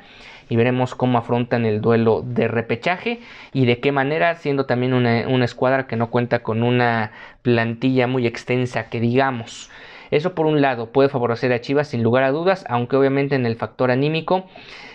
y 0.49 0.55
veremos 0.55 0.95
cómo 0.95 1.17
afrontan 1.17 1.65
el 1.65 1.81
duelo 1.81 2.21
de 2.25 2.47
repechaje 2.47 3.19
y 3.51 3.65
de 3.65 3.79
qué 3.79 3.91
manera, 3.91 4.35
siendo 4.35 4.65
también 4.65 4.93
una, 4.93 5.27
una 5.27 5.45
escuadra 5.45 5.87
que 5.87 5.97
no 5.97 6.09
cuenta 6.09 6.39
con 6.39 6.63
una 6.63 7.11
plantilla 7.41 8.07
muy 8.07 8.25
extensa 8.25 8.89
que 8.89 9.01
digamos. 9.01 9.69
Eso 10.13 10.35
por 10.35 10.45
un 10.45 10.61
lado 10.61 10.91
puede 10.91 11.09
favorecer 11.09 11.51
a 11.53 11.61
Chivas 11.61 11.87
sin 11.87 12.03
lugar 12.03 12.23
a 12.23 12.29
dudas, 12.29 12.65
aunque 12.69 12.95
obviamente 12.95 13.33
en 13.33 13.47
el 13.47 13.55
factor 13.55 13.89
anímico, 13.89 14.45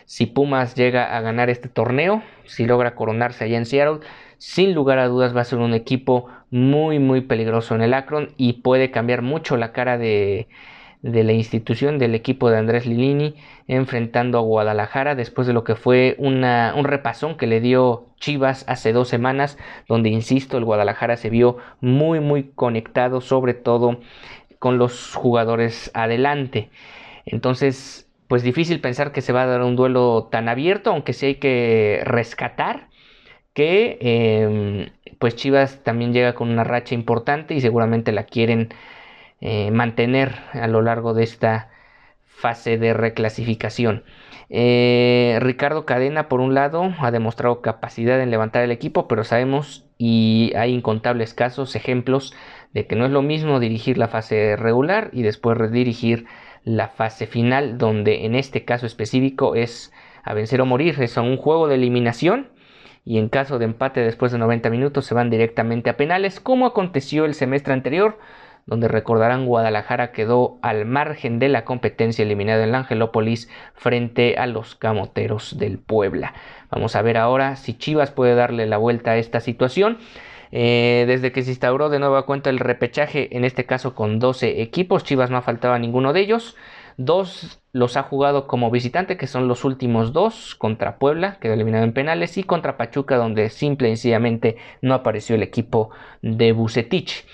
si 0.05 0.27
Pumas 0.27 0.77
llega 0.77 1.17
a 1.17 1.21
ganar 1.21 1.51
este 1.51 1.69
torneo, 1.69 2.23
si 2.45 2.67
logra 2.67 2.95
coronarse 2.95 3.43
allá 3.43 3.59
en 3.59 3.67
Seattle, 3.67 4.07
sin 4.39 4.75
lugar 4.75 5.01
a 5.01 5.09
dudas 5.09 5.35
va 5.37 5.41
a 5.41 5.45
ser 5.45 5.59
un 5.59 5.75
equipo 5.75 6.29
muy 6.51 7.01
muy 7.01 7.21
peligroso 7.21 7.75
en 7.75 7.83
el 7.83 7.95
Akron 7.95 8.31
y 8.37 8.55
puede 8.63 8.93
cambiar 8.93 9.23
mucho 9.23 9.57
la 9.57 9.73
cara 9.73 9.99
de, 9.99 10.47
de 11.03 11.23
la 11.23 11.33
institución 11.33 11.99
del 11.99 12.15
equipo 12.15 12.51
de 12.51 12.59
Andrés 12.59 12.87
Lilini 12.87 13.35
enfrentando 13.69 14.39
a 14.39 14.43
Guadalajara 14.43 15.15
después 15.15 15.47
de 15.47 15.53
lo 15.53 15.63
que 15.63 15.77
fue 15.77 16.17
una, 16.19 16.75
un 16.77 16.85
repasón 16.85 17.37
que 17.37 17.47
le 17.47 17.61
dio 17.61 18.07
Chivas 18.19 18.65
hace 18.67 18.93
dos 18.93 19.09
semanas 19.09 19.59
donde 19.87 20.09
insisto 20.09 20.59
el 20.59 20.65
Guadalajara 20.65 21.17
se 21.17 21.31
vio 21.31 21.59
muy 21.81 22.19
muy 22.21 22.51
conectado 22.55 23.21
sobre 23.21 23.55
todo 23.55 24.01
con 24.59 24.79
los 24.79 25.15
jugadores 25.15 25.91
adelante. 25.95 26.71
Entonces, 27.27 28.09
pues 28.29 28.43
difícil 28.43 28.81
pensar 28.81 29.13
que 29.13 29.23
se 29.23 29.33
va 29.33 29.43
a 29.43 29.47
dar 29.47 29.63
un 29.63 29.77
duelo 29.77 30.29
tan 30.31 30.49
abierto, 30.49 30.91
aunque 30.91 31.13
sí 31.13 31.27
hay 31.27 31.35
que 31.37 32.03
rescatar 32.05 32.89
que 33.55 33.99
em, 34.01 34.91
pues 35.19 35.35
Chivas 35.37 35.83
también 35.83 36.13
llega 36.13 36.35
con 36.35 36.49
una 36.51 36.65
racha 36.65 36.95
importante 36.95 37.55
y 37.55 37.61
seguramente 37.61 38.13
la 38.13 38.25
quieren 38.25 38.69
eh, 39.41 39.71
mantener 39.71 40.37
a 40.53 40.69
lo 40.69 40.83
largo 40.83 41.15
de 41.15 41.25
esta 41.25 41.71
fase 42.25 42.79
de 42.79 42.95
reclasificación. 42.95 44.05
Eh, 44.51 45.39
Ricardo 45.41 45.85
Cadena, 45.87 46.29
por 46.29 46.41
un 46.41 46.55
lado, 46.55 46.95
ha 47.01 47.11
demostrado 47.11 47.61
capacidad 47.61 48.21
en 48.21 48.31
levantar 48.31 48.63
el 48.63 48.71
equipo, 48.71 49.09
pero 49.09 49.25
sabemos 49.25 49.87
y 49.99 50.53
hay 50.57 50.73
incontables 50.73 51.35
casos, 51.35 51.75
ejemplos 51.75 52.35
de 52.75 52.87
que 52.87 52.97
no 52.97 53.07
es 53.07 53.11
lo 53.11 53.23
mismo 53.23 53.61
dirigir 53.61 53.99
la 53.99 54.09
fase 54.09 54.57
regular 54.57 55.11
y 55.13 55.23
después 55.23 55.57
redirigir 55.57 56.27
la 56.65 56.89
fase 56.89 57.27
final, 57.27 57.79
donde 57.79 58.27
en 58.27 58.35
este 58.35 58.65
caso 58.65 58.87
específico 58.87 59.55
es 59.55 59.93
a 60.23 60.35
vencer 60.35 60.61
o 60.61 60.67
morir. 60.67 61.01
Es 61.01 61.17
un 61.17 61.37
juego 61.37 61.69
de 61.69 61.77
eliminación 61.77 62.49
y 63.05 63.19
en 63.19 63.31
caso 63.31 63.59
de 63.59 63.65
empate 63.65 64.01
después 64.01 64.33
de 64.33 64.39
90 64.39 64.69
minutos 64.69 65.07
se 65.07 65.15
van 65.15 65.31
directamente 65.31 65.89
a 65.89 65.97
penales, 65.97 66.41
como 66.41 66.67
aconteció 66.67 67.25
el 67.25 67.35
semestre 67.35 67.73
anterior, 67.73 68.19
donde 68.67 68.87
recordarán 68.87 69.47
Guadalajara 69.47 70.13
quedó 70.13 70.59
al 70.61 70.85
margen 70.85 71.39
de 71.39 71.49
la 71.49 71.65
competencia 71.65 72.23
eliminada 72.23 72.65
en 72.65 72.73
la 72.73 72.79
Angelópolis 72.81 73.51
frente 73.75 74.37
a 74.37 74.47
los 74.47 74.75
Camoteros 74.75 75.59
del 75.59 75.79
Puebla. 75.79 76.35
Vamos 76.71 76.95
a 76.95 77.01
ver 77.01 77.17
ahora 77.17 77.57
si 77.57 77.73
Chivas 77.73 78.11
puede 78.11 78.35
darle 78.35 78.67
la 78.67 78.77
vuelta 78.77 79.13
a 79.13 79.17
esta 79.17 79.41
situación. 79.41 79.97
Eh, 80.51 81.05
desde 81.07 81.33
que 81.33 81.43
se 81.43 81.51
instauró 81.51 81.89
de 81.89 81.99
nueva 81.99 82.27
cuenta 82.27 82.51
el 82.51 82.59
repechaje, 82.59 83.37
en 83.37 83.45
este 83.45 83.67
caso 83.67 83.95
con 83.95 84.19
12 84.19 84.63
equipos, 84.63 85.05
Chivas 85.05 85.31
no 85.31 85.43
faltaba 85.43 85.79
ninguno 85.79 86.13
de 86.13 86.21
ellos. 86.21 86.57
Dos 86.97 87.61
los 87.73 87.97
ha 87.97 88.03
jugado 88.03 88.47
como 88.47 88.71
visitante, 88.71 89.17
que 89.17 89.27
son 89.29 89.47
los 89.47 89.65
últimos 89.65 90.13
dos, 90.13 90.55
contra 90.57 90.99
Puebla, 90.99 91.39
quedó 91.41 91.55
eliminado 91.55 91.85
en 91.85 91.93
penales, 91.93 92.37
y 92.39 92.43
contra 92.43 92.77
Pachuca, 92.77 93.17
donde 93.17 93.51
simple 93.51 93.89
y 93.89 93.93
sencillamente 93.93 94.57
no 94.83 94.95
apareció 94.95 95.37
el 95.37 95.43
equipo 95.43 95.91
de 96.23 96.53
Bucetich. 96.53 97.25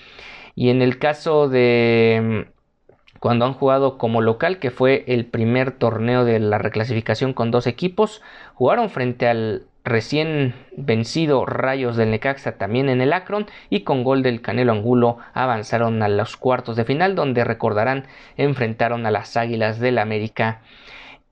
Y 0.53 0.69
en 0.69 0.81
el 0.81 0.99
caso 0.99 1.49
de 1.49 2.45
mm, 2.45 3.19
cuando 3.19 3.45
han 3.45 3.53
jugado 3.53 3.97
como 3.97 4.21
local, 4.21 4.59
que 4.59 4.69
fue 4.71 5.03
el 5.07 5.25
primer 5.25 5.71
torneo 5.71 6.25
de 6.25 6.39
la 6.39 6.59
reclasificación 6.59 7.33
con 7.33 7.49
dos 7.49 7.65
equipos, 7.65 8.21
jugaron 8.53 8.91
frente 8.91 9.27
al 9.27 9.65
recién 9.85 10.55
vencido 10.75 11.45
Rayos 11.45 11.95
del 11.95 12.11
Necaxa 12.11 12.57
también 12.57 12.89
en 12.89 12.99
el 12.99 13.13
Akron 13.13 13.45
y 13.69 13.81
con 13.81 14.03
gol 14.03 14.23
del 14.23 14.41
Canelo 14.41 14.73
Angulo 14.73 15.19
avanzaron 15.33 16.01
a 16.03 16.09
los 16.09 16.35
cuartos 16.35 16.75
de 16.75 16.83
final 16.83 17.15
donde 17.15 17.45
recordarán 17.45 18.07
enfrentaron 18.35 19.05
a 19.05 19.11
las 19.11 19.37
Águilas 19.37 19.79
del 19.79 19.99
América 19.99 20.61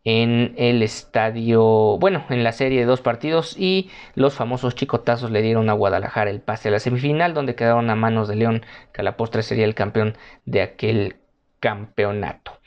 en 0.05 0.53
el 0.57 0.83
estadio, 0.83 1.98
bueno, 1.98 2.25
en 2.29 2.43
la 2.43 2.51
serie 2.51 2.79
de 2.79 2.86
dos 2.86 3.01
partidos 3.01 3.55
y 3.57 3.89
los 4.15 4.33
famosos 4.33 4.75
chicotazos 4.75 5.31
le 5.31 5.41
dieron 5.41 5.69
a 5.69 5.74
Guadalajara 5.74 6.29
el 6.29 6.41
pase 6.41 6.67
a 6.67 6.72
la 6.72 6.79
semifinal 6.79 7.33
donde 7.33 7.55
quedaron 7.55 7.89
a 7.89 7.95
manos 7.95 8.27
de 8.27 8.36
León 8.36 8.65
que 8.93 9.01
a 9.01 9.03
la 9.03 9.17
postre 9.17 9.43
sería 9.43 9.65
el 9.65 9.75
campeón 9.75 10.17
de 10.45 10.62
aquel 10.62 11.15
campeonato. 11.60 12.60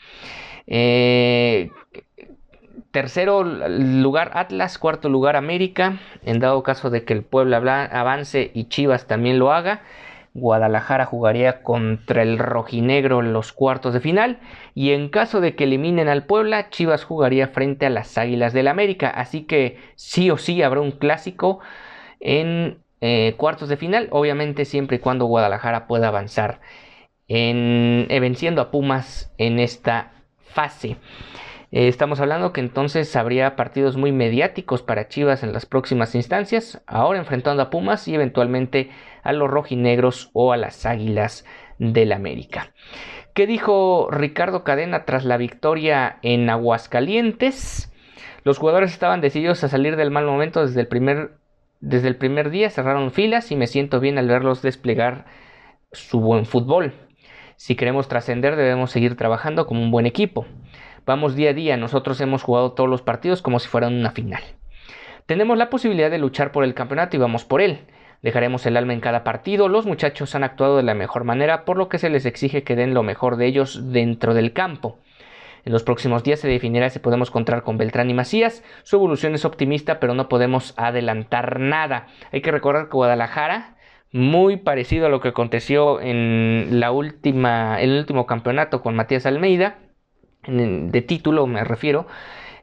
Eh, 0.66 1.70
Tercero 2.96 3.44
lugar 3.44 4.30
Atlas, 4.32 4.78
cuarto 4.78 5.10
lugar 5.10 5.36
América, 5.36 5.98
en 6.24 6.40
dado 6.40 6.62
caso 6.62 6.88
de 6.88 7.04
que 7.04 7.12
el 7.12 7.24
Puebla 7.24 7.58
avance 7.92 8.50
y 8.54 8.70
Chivas 8.70 9.06
también 9.06 9.38
lo 9.38 9.52
haga. 9.52 9.82
Guadalajara 10.32 11.04
jugaría 11.04 11.62
contra 11.62 12.22
el 12.22 12.38
rojinegro 12.38 13.20
en 13.20 13.34
los 13.34 13.52
cuartos 13.52 13.92
de 13.92 14.00
final 14.00 14.38
y 14.74 14.92
en 14.92 15.10
caso 15.10 15.42
de 15.42 15.54
que 15.54 15.64
eliminen 15.64 16.08
al 16.08 16.24
Puebla, 16.24 16.70
Chivas 16.70 17.04
jugaría 17.04 17.48
frente 17.48 17.84
a 17.84 17.90
las 17.90 18.16
Águilas 18.16 18.54
del 18.54 18.66
América. 18.66 19.10
Así 19.10 19.42
que 19.42 19.76
sí 19.96 20.30
o 20.30 20.38
sí 20.38 20.62
habrá 20.62 20.80
un 20.80 20.92
clásico 20.92 21.60
en 22.18 22.78
eh, 23.02 23.34
cuartos 23.36 23.68
de 23.68 23.76
final, 23.76 24.08
obviamente 24.10 24.64
siempre 24.64 24.96
y 24.96 25.00
cuando 25.00 25.26
Guadalajara 25.26 25.86
pueda 25.86 26.08
avanzar 26.08 26.62
en, 27.28 28.06
eh, 28.08 28.20
venciendo 28.20 28.62
a 28.62 28.70
Pumas 28.70 29.34
en 29.36 29.58
esta 29.58 30.12
fase. 30.38 30.96
Eh, 31.72 31.88
estamos 31.88 32.20
hablando 32.20 32.52
que 32.52 32.60
entonces 32.60 33.14
habría 33.16 33.56
partidos 33.56 33.96
muy 33.96 34.12
mediáticos 34.12 34.82
para 34.82 35.08
Chivas 35.08 35.42
en 35.42 35.52
las 35.52 35.66
próximas 35.66 36.14
instancias, 36.14 36.82
ahora 36.86 37.18
enfrentando 37.18 37.62
a 37.62 37.70
Pumas 37.70 38.06
y 38.06 38.14
eventualmente 38.14 38.90
a 39.22 39.32
los 39.32 39.50
rojinegros 39.50 40.30
o 40.32 40.52
a 40.52 40.56
las 40.56 40.86
águilas 40.86 41.44
del 41.78 42.12
América. 42.12 42.72
¿Qué 43.34 43.46
dijo 43.46 44.08
Ricardo 44.10 44.64
Cadena 44.64 45.04
tras 45.04 45.24
la 45.24 45.36
victoria 45.36 46.18
en 46.22 46.48
Aguascalientes? 46.48 47.92
Los 48.44 48.58
jugadores 48.58 48.92
estaban 48.92 49.20
decididos 49.20 49.64
a 49.64 49.68
salir 49.68 49.96
del 49.96 50.12
mal 50.12 50.24
momento 50.24 50.64
desde 50.64 50.80
el 50.80 50.86
primer, 50.86 51.32
desde 51.80 52.08
el 52.08 52.16
primer 52.16 52.50
día, 52.50 52.70
cerraron 52.70 53.10
filas 53.10 53.50
y 53.50 53.56
me 53.56 53.66
siento 53.66 53.98
bien 53.98 54.18
al 54.18 54.28
verlos 54.28 54.62
desplegar 54.62 55.26
su 55.90 56.20
buen 56.20 56.46
fútbol. 56.46 56.94
Si 57.56 57.74
queremos 57.74 58.06
trascender 58.06 58.54
debemos 58.54 58.90
seguir 58.90 59.16
trabajando 59.16 59.66
como 59.66 59.82
un 59.82 59.90
buen 59.90 60.06
equipo. 60.06 60.46
Vamos 61.06 61.36
día 61.36 61.50
a 61.50 61.54
día, 61.54 61.76
nosotros 61.76 62.20
hemos 62.20 62.42
jugado 62.42 62.72
todos 62.72 62.90
los 62.90 63.00
partidos 63.00 63.40
como 63.40 63.60
si 63.60 63.68
fueran 63.68 63.94
una 63.94 64.10
final. 64.10 64.42
Tenemos 65.26 65.56
la 65.56 65.70
posibilidad 65.70 66.10
de 66.10 66.18
luchar 66.18 66.50
por 66.50 66.64
el 66.64 66.74
campeonato 66.74 67.14
y 67.14 67.20
vamos 67.20 67.44
por 67.44 67.60
él. 67.60 67.82
Dejaremos 68.22 68.66
el 68.66 68.76
alma 68.76 68.92
en 68.92 68.98
cada 68.98 69.22
partido, 69.22 69.68
los 69.68 69.86
muchachos 69.86 70.34
han 70.34 70.42
actuado 70.42 70.78
de 70.78 70.82
la 70.82 70.94
mejor 70.94 71.22
manera, 71.22 71.64
por 71.64 71.76
lo 71.76 71.88
que 71.88 71.98
se 71.98 72.10
les 72.10 72.26
exige 72.26 72.64
que 72.64 72.74
den 72.74 72.92
lo 72.92 73.04
mejor 73.04 73.36
de 73.36 73.46
ellos 73.46 73.92
dentro 73.92 74.34
del 74.34 74.52
campo. 74.52 74.98
En 75.64 75.72
los 75.72 75.84
próximos 75.84 76.24
días 76.24 76.40
se 76.40 76.48
definirá 76.48 76.90
si 76.90 76.98
podemos 76.98 77.30
contar 77.30 77.62
con 77.62 77.78
Beltrán 77.78 78.10
y 78.10 78.14
Macías. 78.14 78.64
Su 78.82 78.96
evolución 78.96 79.36
es 79.36 79.44
optimista, 79.44 80.00
pero 80.00 80.12
no 80.12 80.28
podemos 80.28 80.74
adelantar 80.76 81.60
nada. 81.60 82.08
Hay 82.32 82.40
que 82.40 82.50
recordar 82.50 82.86
que 82.86 82.96
Guadalajara, 82.96 83.76
muy 84.10 84.56
parecido 84.56 85.06
a 85.06 85.08
lo 85.08 85.20
que 85.20 85.28
aconteció 85.28 86.00
en 86.00 86.80
la 86.80 86.90
última, 86.90 87.80
el 87.80 87.96
último 87.96 88.26
campeonato 88.26 88.82
con 88.82 88.96
Matías 88.96 89.24
Almeida, 89.24 89.78
de 90.46 91.02
título 91.02 91.46
me 91.46 91.64
refiero, 91.64 92.06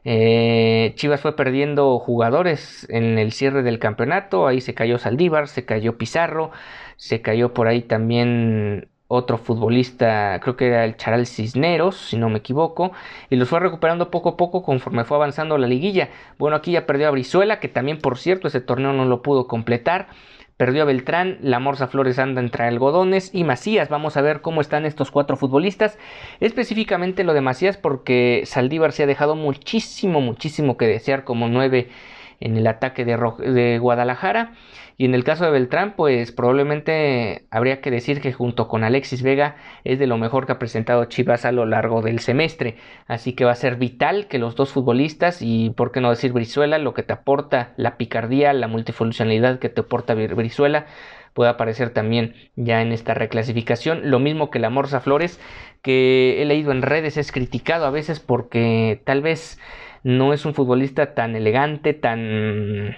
eh, 0.04 0.92
Chivas 0.96 1.20
fue 1.20 1.34
perdiendo 1.34 1.98
jugadores 1.98 2.86
en 2.90 3.18
el 3.18 3.32
cierre 3.32 3.62
del 3.62 3.78
campeonato. 3.78 4.46
Ahí 4.46 4.60
se 4.60 4.74
cayó 4.74 4.98
Saldívar, 4.98 5.48
se 5.48 5.64
cayó 5.64 5.96
Pizarro, 5.98 6.50
se 6.96 7.22
cayó 7.22 7.54
por 7.54 7.68
ahí 7.68 7.82
también 7.82 8.88
otro 9.06 9.38
futbolista, 9.38 10.40
creo 10.42 10.56
que 10.56 10.66
era 10.68 10.84
el 10.84 10.96
Charal 10.96 11.26
Cisneros, 11.26 11.96
si 11.96 12.16
no 12.16 12.30
me 12.30 12.38
equivoco, 12.38 12.92
y 13.30 13.36
los 13.36 13.48
fue 13.48 13.60
recuperando 13.60 14.10
poco 14.10 14.30
a 14.30 14.36
poco 14.36 14.62
conforme 14.62 15.04
fue 15.04 15.16
avanzando 15.16 15.58
la 15.58 15.66
liguilla. 15.66 16.10
Bueno, 16.38 16.56
aquí 16.56 16.72
ya 16.72 16.86
perdió 16.86 17.08
a 17.08 17.10
Brizuela, 17.10 17.60
que 17.60 17.68
también 17.68 17.98
por 17.98 18.18
cierto 18.18 18.48
ese 18.48 18.60
torneo 18.60 18.92
no 18.92 19.04
lo 19.04 19.22
pudo 19.22 19.46
completar. 19.46 20.08
Perdió 20.56 20.82
a 20.82 20.84
Beltrán, 20.84 21.38
la 21.40 21.58
Morsa 21.58 21.88
Flores 21.88 22.20
anda 22.20 22.40
entre 22.40 22.64
algodones 22.64 23.34
y 23.34 23.42
Macías. 23.42 23.88
Vamos 23.88 24.16
a 24.16 24.22
ver 24.22 24.40
cómo 24.40 24.60
están 24.60 24.86
estos 24.86 25.10
cuatro 25.10 25.36
futbolistas. 25.36 25.98
Específicamente 26.38 27.24
lo 27.24 27.34
de 27.34 27.40
Macías 27.40 27.76
porque 27.76 28.42
Saldívar 28.46 28.92
se 28.92 29.02
ha 29.02 29.06
dejado 29.06 29.34
muchísimo, 29.34 30.20
muchísimo 30.20 30.76
que 30.76 30.86
desear 30.86 31.24
como 31.24 31.48
nueve 31.48 31.88
en 32.40 32.56
el 32.56 32.66
ataque 32.66 33.04
de, 33.04 33.78
Guadalajara. 33.78 34.52
Y 34.96 35.06
en 35.06 35.14
el 35.14 35.24
caso 35.24 35.44
de 35.44 35.50
Beltrán, 35.50 35.94
pues 35.96 36.30
probablemente 36.30 37.46
habría 37.50 37.80
que 37.80 37.90
decir 37.90 38.20
que 38.20 38.32
junto 38.32 38.68
con 38.68 38.84
Alexis 38.84 39.22
Vega 39.22 39.56
es 39.82 39.98
de 39.98 40.06
lo 40.06 40.18
mejor 40.18 40.46
que 40.46 40.52
ha 40.52 40.58
presentado 40.58 41.04
Chivas 41.06 41.44
a 41.44 41.52
lo 41.52 41.66
largo 41.66 42.00
del 42.00 42.20
semestre. 42.20 42.76
Así 43.06 43.32
que 43.32 43.44
va 43.44 43.52
a 43.52 43.56
ser 43.56 43.76
vital 43.76 44.28
que 44.28 44.38
los 44.38 44.54
dos 44.54 44.72
futbolistas 44.72 45.42
y 45.42 45.70
por 45.70 45.90
qué 45.90 46.00
no 46.00 46.10
decir 46.10 46.32
Brizuela, 46.32 46.78
lo 46.78 46.94
que 46.94 47.02
te 47.02 47.12
aporta 47.12 47.72
la 47.76 47.96
picardía, 47.96 48.52
la 48.52 48.68
multifuncionalidad 48.68 49.58
que 49.58 49.68
te 49.68 49.80
aporta 49.80 50.14
Brizuela, 50.14 50.86
pueda 51.34 51.50
aparecer 51.50 51.90
también 51.90 52.34
ya 52.56 52.80
en 52.80 52.92
esta 52.92 53.12
reclasificación. 53.12 54.10
Lo 54.10 54.20
mismo 54.20 54.50
que 54.50 54.60
la 54.60 54.70
Morsa 54.70 55.00
Flores, 55.00 55.40
que 55.82 56.40
he 56.40 56.44
leído 56.46 56.72
en 56.72 56.80
redes, 56.80 57.16
es 57.16 57.32
criticado 57.32 57.84
a 57.84 57.90
veces 57.90 58.20
porque 58.20 59.02
tal 59.04 59.20
vez 59.20 59.58
no 60.04 60.32
es 60.32 60.44
un 60.44 60.54
futbolista 60.54 61.14
tan 61.14 61.34
elegante, 61.34 61.94
tan 61.94 62.94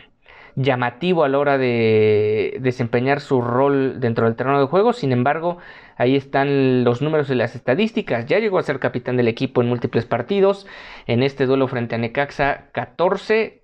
llamativo 0.57 1.23
a 1.23 1.29
la 1.29 1.39
hora 1.39 1.59
de 1.59 2.57
desempeñar 2.61 3.21
su 3.21 3.41
rol 3.41 4.01
dentro 4.01 4.27
del 4.27 4.37
terreno 4.37 4.59
de 4.59 4.67
juego. 4.67 4.93
Sin 4.93 5.13
embargo, 5.13 5.59
ahí 5.97 6.17
están 6.17 6.83
los 6.83 7.03
números 7.03 7.31
y 7.31 7.35
las 7.35 7.55
estadísticas. 7.55 8.27
Ya 8.27 8.39
llegó 8.39 8.59
a 8.59 8.63
ser 8.63 8.81
capitán 8.81 9.17
del 9.17 9.29
equipo 9.29 9.63
en 9.63 9.69
múltiples 9.69 10.07
partidos. 10.07 10.67
En 11.07 11.23
este 11.23 11.47
duelo 11.47 11.69
frente 11.69 11.95
a 11.95 11.99
Necaxa, 11.99 12.71
14 12.73 13.63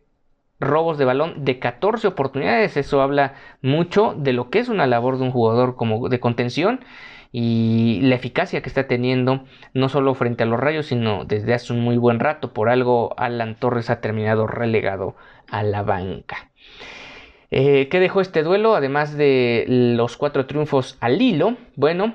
robos 0.60 0.96
de 0.96 1.04
balón 1.04 1.44
de 1.44 1.58
14 1.58 2.06
oportunidades. 2.06 2.76
Eso 2.76 3.02
habla 3.02 3.34
mucho 3.62 4.14
de 4.16 4.32
lo 4.32 4.50
que 4.50 4.60
es 4.60 4.68
una 4.68 4.86
labor 4.86 5.18
de 5.18 5.24
un 5.24 5.32
jugador 5.32 5.76
como 5.76 6.08
de 6.08 6.20
contención 6.20 6.80
y 7.32 8.00
la 8.02 8.14
eficacia 8.14 8.60
que 8.60 8.68
está 8.68 8.86
teniendo 8.86 9.44
no 9.72 9.88
solo 9.88 10.14
frente 10.14 10.42
a 10.42 10.46
los 10.46 10.60
rayos 10.60 10.86
sino 10.86 11.24
desde 11.24 11.54
hace 11.54 11.72
un 11.72 11.80
muy 11.80 11.96
buen 11.96 12.20
rato. 12.20 12.52
Por 12.52 12.68
algo 12.68 13.14
Alan 13.16 13.56
Torres 13.56 13.90
ha 13.90 14.00
terminado 14.00 14.46
relegado 14.46 15.16
a 15.50 15.62
la 15.62 15.82
banca. 15.82 16.50
Eh, 17.50 17.88
¿qué 17.90 18.00
dejó 18.00 18.20
este 18.20 18.42
duelo? 18.42 18.74
además 18.74 19.16
de 19.16 19.64
los 19.68 20.16
cuatro 20.16 20.46
triunfos 20.46 20.96
al 21.00 21.20
hilo 21.20 21.56
bueno 21.76 22.14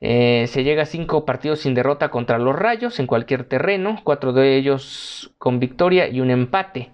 eh, 0.00 0.46
se 0.48 0.64
llega 0.64 0.84
a 0.84 0.86
cinco 0.86 1.26
partidos 1.26 1.60
sin 1.60 1.74
derrota 1.74 2.10
contra 2.10 2.38
los 2.38 2.56
rayos 2.56 2.98
en 2.98 3.06
cualquier 3.06 3.44
terreno 3.44 4.00
cuatro 4.04 4.32
de 4.32 4.56
ellos 4.56 5.34
con 5.36 5.60
victoria 5.60 6.08
y 6.08 6.22
un 6.22 6.30
empate 6.30 6.92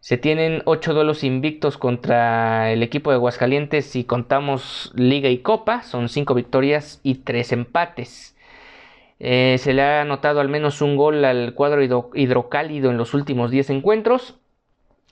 se 0.00 0.16
tienen 0.16 0.62
ocho 0.64 0.94
duelos 0.94 1.24
invictos 1.24 1.76
contra 1.76 2.72
el 2.72 2.82
equipo 2.82 3.10
de 3.10 3.16
Aguascalientes 3.16 3.84
si 3.86 4.04
contamos 4.04 4.92
Liga 4.94 5.28
y 5.28 5.38
Copa. 5.38 5.82
Son 5.82 6.08
cinco 6.08 6.34
victorias 6.34 7.00
y 7.02 7.16
tres 7.16 7.52
empates. 7.52 8.36
Eh, 9.18 9.56
se 9.58 9.74
le 9.74 9.82
ha 9.82 10.02
anotado 10.02 10.40
al 10.40 10.48
menos 10.48 10.80
un 10.82 10.96
gol 10.96 11.24
al 11.24 11.54
cuadro 11.54 11.82
hidrocálido 12.14 12.90
en 12.90 12.96
los 12.96 13.12
últimos 13.12 13.50
10 13.50 13.70
encuentros. 13.70 14.36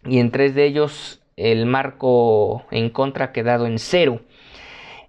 Y 0.05 0.21
en 0.21 0.31
tres 0.31 0.55
de 0.55 0.65
ellos 0.67 1.21
el 1.37 1.67
marco 1.67 2.65
en 2.71 2.91
contra 2.91 3.27
ha 3.27 3.33
quedado 3.33 3.67
en 3.67 3.79
cero. 3.79 4.21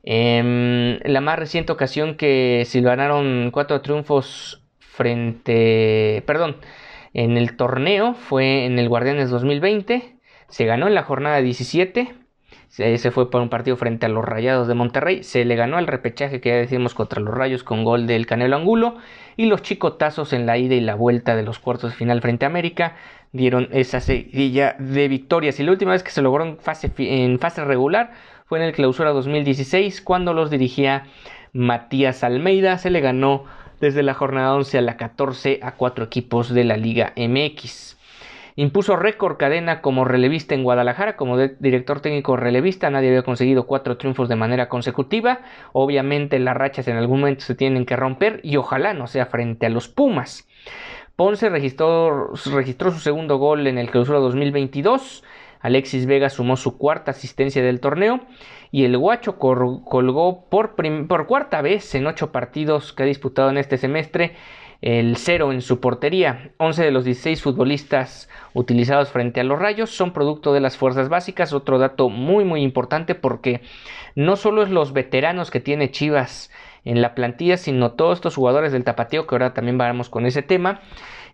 Em, 0.04 1.00
la 1.04 1.22
más 1.22 1.38
reciente 1.38 1.72
ocasión 1.72 2.16
que 2.16 2.66
ganaron 2.74 3.52
cuatro 3.52 3.82
triunfos 3.82 4.64
frente... 4.80 6.24
Perdón 6.26 6.58
en 7.18 7.36
el 7.36 7.58
torneo 7.58 8.14
fue 8.14 8.64
en 8.64 8.80
el 8.80 8.88
Guardianes 8.88 9.30
2020, 9.30 10.16
se 10.48 10.66
ganó 10.66 10.88
en 10.88 10.96
la 10.96 11.04
jornada 11.04 11.42
17 11.42 12.16
se 12.70 13.12
fue 13.12 13.32
por 13.32 13.42
un 13.42 13.50
partido 13.50 13.76
frente 13.78 14.06
a 14.06 14.10
los 14.10 14.24
Rayados 14.24 14.68
de 14.68 14.74
Monterrey. 14.74 15.24
Se 15.24 15.46
le 15.46 15.56
ganó 15.56 15.80
el 15.80 15.88
repechaje 15.88 16.42
que 16.42 16.50
ya 16.50 16.56
decimos 16.56 16.94
contra 16.94 17.22
los 17.22 17.34
Rayos 17.34 17.64
con 17.64 17.84
gol 17.84 18.08
del 18.08 18.26
Canelo 18.28 18.56
Angulo. 18.56 18.98
Y 19.36 19.46
los 19.46 19.62
chicotazos 19.62 20.34
en 20.34 20.46
la 20.46 20.58
ida 20.58 20.76
y 20.76 20.82
la 20.82 20.96
vuelta 20.96 21.36
de 21.36 21.44
los 21.44 21.60
cuartos 21.60 21.92
de 21.92 21.98
final 21.98 22.22
frente 22.22 22.46
a 22.46 22.50
América 22.50 22.96
dieron 23.32 23.70
esa 23.72 24.00
seguilla 24.00 24.76
de 24.80 25.08
victorias. 25.08 25.60
Y 25.60 25.64
la 25.64 25.72
última 25.72 25.94
vez 25.94 26.04
que 26.04 26.12
se 26.12 26.22
logró 26.22 26.44
en 26.44 26.58
fase, 26.58 26.92
en 26.98 27.40
fase 27.40 27.64
regular 27.64 28.12
fue 28.46 28.60
en 28.60 28.66
el 28.66 28.74
clausura 28.74 29.12
2016 29.12 30.02
cuando 30.02 30.34
los 30.34 30.52
dirigía 30.52 31.06
Matías 31.54 32.24
Almeida. 32.24 32.78
Se 32.78 32.92
le 32.92 33.00
ganó 33.00 33.46
desde 33.80 34.04
la 34.04 34.14
jornada 34.14 34.56
11 34.56 34.78
a 34.78 34.82
la 34.82 34.98
14 34.98 35.60
a 35.62 35.74
cuatro 35.74 36.06
equipos 36.06 36.54
de 36.54 36.64
la 36.64 36.78
Liga 36.78 37.14
MX. 37.16 37.98
Impuso 38.56 38.96
récord 38.96 39.38
cadena 39.38 39.82
como 39.82 40.04
relevista 40.04 40.56
en 40.56 40.64
Guadalajara, 40.64 41.16
como 41.16 41.38
director 41.38 42.00
técnico 42.00 42.38
relevista. 42.38 42.90
Nadie 42.90 43.10
había 43.10 43.22
conseguido 43.22 43.68
cuatro 43.68 43.98
triunfos 43.98 44.30
de 44.30 44.36
manera 44.36 44.68
consecutiva. 44.68 45.42
Obviamente 45.74 46.40
las 46.40 46.58
rachas 46.58 46.88
en 46.88 46.98
algún 46.98 47.20
momento 47.20 47.46
se 47.46 47.54
tienen 47.54 47.86
que 47.86 47.96
romper 47.96 48.40
y 48.44 48.58
ojalá 48.58 48.96
no 48.96 49.06
sea 49.06 49.28
frente 49.28 49.68
a 49.68 49.70
los 49.70 49.88
Pumas. 49.90 50.48
Ponce 51.16 51.50
registró, 51.50 52.34
registró 52.52 52.92
su 52.92 53.00
segundo 53.00 53.38
gol 53.38 53.68
en 53.68 53.78
el 53.78 53.92
clausura 53.92 54.18
2022. 54.18 55.24
Alexis 55.60 56.06
Vega 56.06 56.30
sumó 56.30 56.58
su 56.58 56.78
cuarta 56.78 57.12
asistencia 57.12 57.64
del 57.64 57.80
torneo 57.80 58.22
y 58.72 58.84
el 58.86 58.98
Guacho 58.98 59.38
colgó 59.38 60.50
por, 60.50 60.76
cuarta 61.28 61.62
vez 61.62 61.96
en 61.96 62.08
ocho 62.08 62.32
partidos 62.32 62.94
que 62.94 63.04
ha 63.04 63.06
disputado 63.06 63.50
en 63.50 63.58
este 63.58 63.78
semestre 63.78 64.36
el 64.82 65.18
cero 65.18 65.52
en 65.52 65.62
su 65.62 65.80
portería. 65.80 66.52
11 66.58 66.84
de 66.84 66.92
los 66.92 67.04
16 67.06 67.42
futbolistas 67.42 68.30
utilizados 68.54 69.10
frente 69.10 69.40
a 69.40 69.44
los 69.44 69.58
Rayos 69.58 69.90
son 69.90 70.14
producto 70.14 70.54
de 70.54 70.60
las 70.60 70.78
fuerzas 70.78 71.10
básicas. 71.10 71.54
Otro 71.54 71.80
dato 71.80 72.10
muy 72.10 72.46
muy 72.46 72.62
importante 72.62 73.16
porque 73.16 73.62
no 74.16 74.36
solo 74.36 74.62
es 74.62 74.70
los 74.70 74.94
veteranos 74.94 75.50
que 75.50 75.60
tiene 75.60 75.90
Chivas 75.90 76.52
en 76.86 77.02
la 77.02 77.16
plantilla, 77.16 77.58
sino 77.58 77.94
todos 77.94 78.20
estos 78.20 78.36
jugadores 78.36 78.72
del 78.72 78.84
tapateo 78.84 79.28
que 79.28 79.36
ahora 79.36 79.54
también 79.54 79.78
vamos 79.78 80.10
con 80.10 80.26
ese 80.26 80.42
tema 80.42 80.80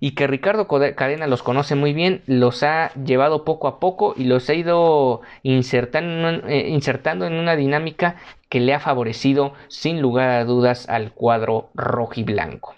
y 0.03 0.15
que 0.15 0.27
Ricardo 0.27 0.67
Cadena 0.67 1.27
los 1.27 1.43
conoce 1.43 1.75
muy 1.75 1.93
bien, 1.93 2.23
los 2.25 2.61
ha 2.61 2.91
llevado 2.95 3.45
poco 3.45 3.69
a 3.69 3.79
poco 3.79 4.13
y 4.17 4.25
los 4.25 4.49
ha 4.49 4.53
ido 4.53 5.21
insertando, 5.43 6.45
eh, 6.49 6.67
insertando 6.67 7.25
en 7.25 7.35
una 7.35 7.55
dinámica 7.55 8.17
que 8.49 8.59
le 8.59 8.73
ha 8.73 8.81
favorecido 8.81 9.53
sin 9.69 10.01
lugar 10.01 10.31
a 10.31 10.43
dudas 10.43 10.89
al 10.89 11.13
cuadro 11.13 11.69
rojiblanco. 11.73 12.75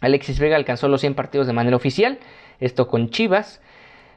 Alexis 0.00 0.40
Vega 0.40 0.56
alcanzó 0.56 0.88
los 0.88 1.00
100 1.00 1.14
partidos 1.14 1.46
de 1.46 1.52
manera 1.52 1.76
oficial, 1.76 2.18
esto 2.58 2.88
con 2.88 3.10
Chivas, 3.10 3.62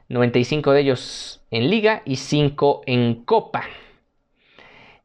95 0.10 0.71
de 0.71 0.82
ellos 0.82 1.43
en 1.51 1.69
liga 1.69 2.01
y 2.06 2.15
5 2.15 2.82
en 2.88 3.23
copa. 3.23 3.65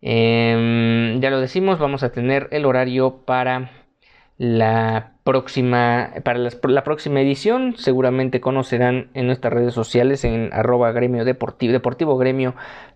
Em, 0.00 1.20
ya 1.20 1.28
lo 1.28 1.38
decimos, 1.38 1.78
vamos 1.78 2.02
a 2.02 2.12
tener 2.12 2.48
el 2.50 2.64
horario 2.64 3.26
para 3.26 3.85
la 4.38 5.12
próxima, 5.24 6.12
para 6.24 6.38
la, 6.38 6.84
próxima 6.84 7.20
edición. 7.20 7.76
Seguramente 7.76 8.40
conocerán 8.40 9.10
en 9.14 9.26
nuestras 9.26 9.52
redes 9.52 9.74
sociales, 9.74 10.24
en 10.24 10.50
arroba 10.52 10.92
gremio 10.92 11.24
deportivo, 11.24 12.16
gremio, 12.18 12.54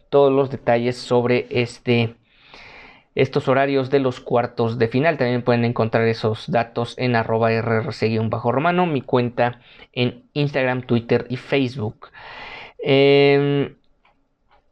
todos 0.08 0.32
los 0.32 0.50
detalles 0.50 0.96
sobre 0.96 1.46
este 1.50 2.16
estos 3.16 3.48
horarios 3.48 3.90
de 3.90 3.98
los 3.98 4.20
cuartos 4.20 4.78
de 4.78 4.88
final. 4.88 5.18
También 5.18 5.42
pueden 5.42 5.64
encontrar 5.64 6.06
esos 6.06 6.50
datos 6.50 6.94
en 6.98 7.16
arroba 7.16 7.50
bajo 8.28 8.52
romano 8.52 8.86
mi 8.86 9.02
cuenta 9.02 9.60
en 9.92 10.24
Instagram, 10.32 10.82
Twitter 10.82 11.26
y 11.28 11.36
Facebook. 11.36 12.08
Em, 12.78 13.74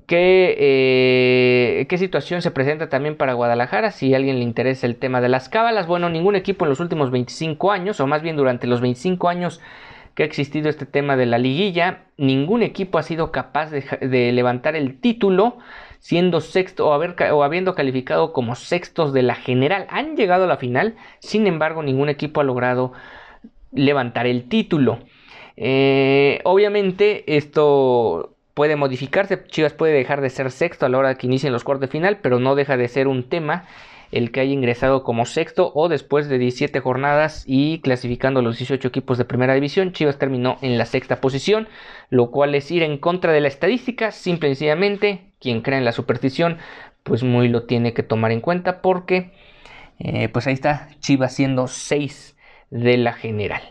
¿qué, 0.08 0.56
eh, 0.58 1.86
¿Qué 1.88 1.98
situación 1.98 2.42
se 2.42 2.50
presenta 2.50 2.88
también 2.88 3.16
para 3.16 3.34
Guadalajara? 3.34 3.92
Si 3.92 4.12
a 4.12 4.16
alguien 4.16 4.38
le 4.38 4.42
interesa 4.42 4.86
el 4.88 4.96
tema 4.96 5.20
de 5.20 5.28
las 5.28 5.48
cábalas, 5.48 5.86
bueno, 5.86 6.08
ningún 6.08 6.34
equipo 6.34 6.64
en 6.64 6.70
los 6.70 6.80
últimos 6.80 7.12
25 7.12 7.70
años, 7.70 8.00
o 8.00 8.08
más 8.08 8.22
bien 8.22 8.36
durante 8.36 8.66
los 8.66 8.80
25 8.80 9.28
años 9.28 9.60
que 10.16 10.24
ha 10.24 10.26
existido 10.26 10.68
este 10.68 10.86
tema 10.86 11.16
de 11.16 11.26
la 11.26 11.38
liguilla, 11.38 12.06
ningún 12.16 12.64
equipo 12.64 12.98
ha 12.98 13.04
sido 13.04 13.30
capaz 13.30 13.70
de 13.70 14.32
levantar 14.32 14.74
el 14.74 15.00
título 15.00 15.58
siendo 16.00 16.40
sexto 16.40 16.88
o, 16.88 16.92
haber, 16.92 17.14
o 17.32 17.44
habiendo 17.44 17.74
calificado 17.74 18.32
como 18.32 18.56
sextos 18.56 19.12
de 19.12 19.22
la 19.22 19.36
general. 19.36 19.86
Han 19.90 20.16
llegado 20.16 20.44
a 20.44 20.48
la 20.48 20.56
final, 20.56 20.96
sin 21.20 21.46
embargo 21.46 21.84
ningún 21.84 22.08
equipo 22.08 22.40
ha 22.40 22.44
logrado 22.44 22.92
levantar 23.70 24.26
el 24.26 24.48
título. 24.48 24.98
Eh, 25.56 26.40
obviamente 26.44 27.36
esto 27.36 28.37
puede 28.58 28.74
modificarse, 28.74 29.40
Chivas 29.46 29.72
puede 29.72 29.92
dejar 29.92 30.20
de 30.20 30.30
ser 30.30 30.50
sexto 30.50 30.84
a 30.84 30.88
la 30.88 30.98
hora 30.98 31.14
que 31.14 31.28
inicien 31.28 31.52
los 31.52 31.62
cuartos 31.62 31.82
de 31.82 31.92
final, 31.92 32.18
pero 32.20 32.40
no 32.40 32.56
deja 32.56 32.76
de 32.76 32.88
ser 32.88 33.06
un 33.06 33.28
tema 33.28 33.66
el 34.10 34.32
que 34.32 34.40
haya 34.40 34.52
ingresado 34.52 35.04
como 35.04 35.26
sexto 35.26 35.70
o 35.76 35.88
después 35.88 36.28
de 36.28 36.38
17 36.38 36.80
jornadas 36.80 37.44
y 37.46 37.78
clasificando 37.82 38.42
los 38.42 38.58
18 38.58 38.88
equipos 38.88 39.16
de 39.16 39.24
primera 39.24 39.54
división, 39.54 39.92
Chivas 39.92 40.18
terminó 40.18 40.58
en 40.60 40.76
la 40.76 40.86
sexta 40.86 41.20
posición, 41.20 41.68
lo 42.10 42.32
cual 42.32 42.52
es 42.56 42.68
ir 42.72 42.82
en 42.82 42.98
contra 42.98 43.30
de 43.30 43.42
la 43.42 43.46
estadística, 43.46 44.10
simple 44.10 44.48
y 44.48 44.56
sencillamente, 44.56 45.20
quien 45.38 45.60
cree 45.60 45.78
en 45.78 45.84
la 45.84 45.92
superstición, 45.92 46.58
pues 47.04 47.22
muy 47.22 47.46
lo 47.46 47.62
tiene 47.62 47.94
que 47.94 48.02
tomar 48.02 48.32
en 48.32 48.40
cuenta 48.40 48.82
porque, 48.82 49.30
eh, 50.00 50.28
pues 50.30 50.48
ahí 50.48 50.54
está, 50.54 50.88
Chivas 50.98 51.32
siendo 51.32 51.68
6 51.68 52.36
de 52.70 52.96
la 52.96 53.12
general. 53.12 53.62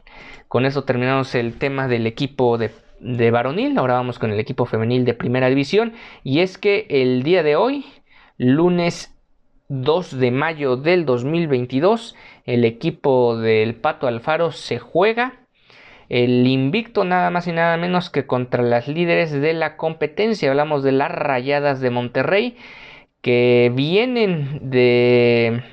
Con 0.48 0.66
eso 0.66 0.86
terminamos 0.86 1.36
el 1.36 1.58
tema 1.58 1.90
del 1.90 2.08
equipo 2.08 2.58
de 2.58 2.72
de 3.00 3.32
varonil, 3.32 3.78
ahora 3.78 3.96
vamos 3.96 4.20
con 4.20 4.32
el 4.32 4.40
equipo 4.40 4.66
femenil 4.66 5.06
de 5.06 5.14
primera 5.14 5.50
división 5.50 5.94
y 6.24 6.40
es 6.40 6.58
que 6.58 6.88
el 6.90 7.24
día 7.24 7.44
de 7.44 7.56
hoy, 7.56 7.86
lunes 8.38 9.16
2 9.70 10.20
de 10.20 10.32
mayo 10.32 10.78
del 10.78 11.06
2022, 11.06 12.16
el 12.46 12.66
equipo 12.66 13.38
del 13.38 13.76
Pato 13.76 14.08
Alfaro 14.08 14.52
se 14.52 14.80
juega 14.80 15.48
el 16.10 16.48
invicto 16.48 17.04
nada 17.04 17.30
más 17.30 17.48
y 17.48 17.52
nada 17.52 17.76
menos 17.78 18.10
que 18.10 18.26
contra 18.26 18.64
las 18.64 18.88
líderes 18.88 19.32
de 19.32 19.54
la 19.54 19.76
competencia. 19.76 20.50
Hablamos 20.50 20.84
de 20.84 20.94
las 20.94 21.12
Rayadas 21.12 21.82
de 21.82 21.90
Monterrey 21.90 22.56
que 23.22 23.72
vienen 23.76 24.70
de 24.70 25.64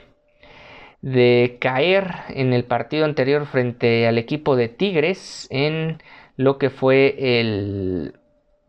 de 1.05 1.59
caer 1.61 2.11
en 2.31 2.55
el 2.55 2.65
partido 2.65 3.05
anterior 3.05 3.45
frente 3.45 4.07
al 4.07 4.17
equipo 4.17 4.57
de 4.57 4.69
Tigres 4.71 5.47
en 5.51 5.99
lo 6.37 6.59
que 6.59 6.70
fue 6.70 7.40
el 7.40 8.14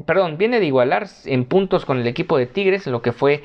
perdón, 0.06 0.38
viene 0.38 0.60
de 0.60 0.66
igualar 0.66 1.08
en 1.26 1.46
puntos 1.46 1.86
con 1.86 2.00
el 2.00 2.08
equipo 2.08 2.38
de 2.38 2.48
Tigres, 2.48 2.88
lo 2.88 3.02
que 3.02 3.12
fue 3.12 3.44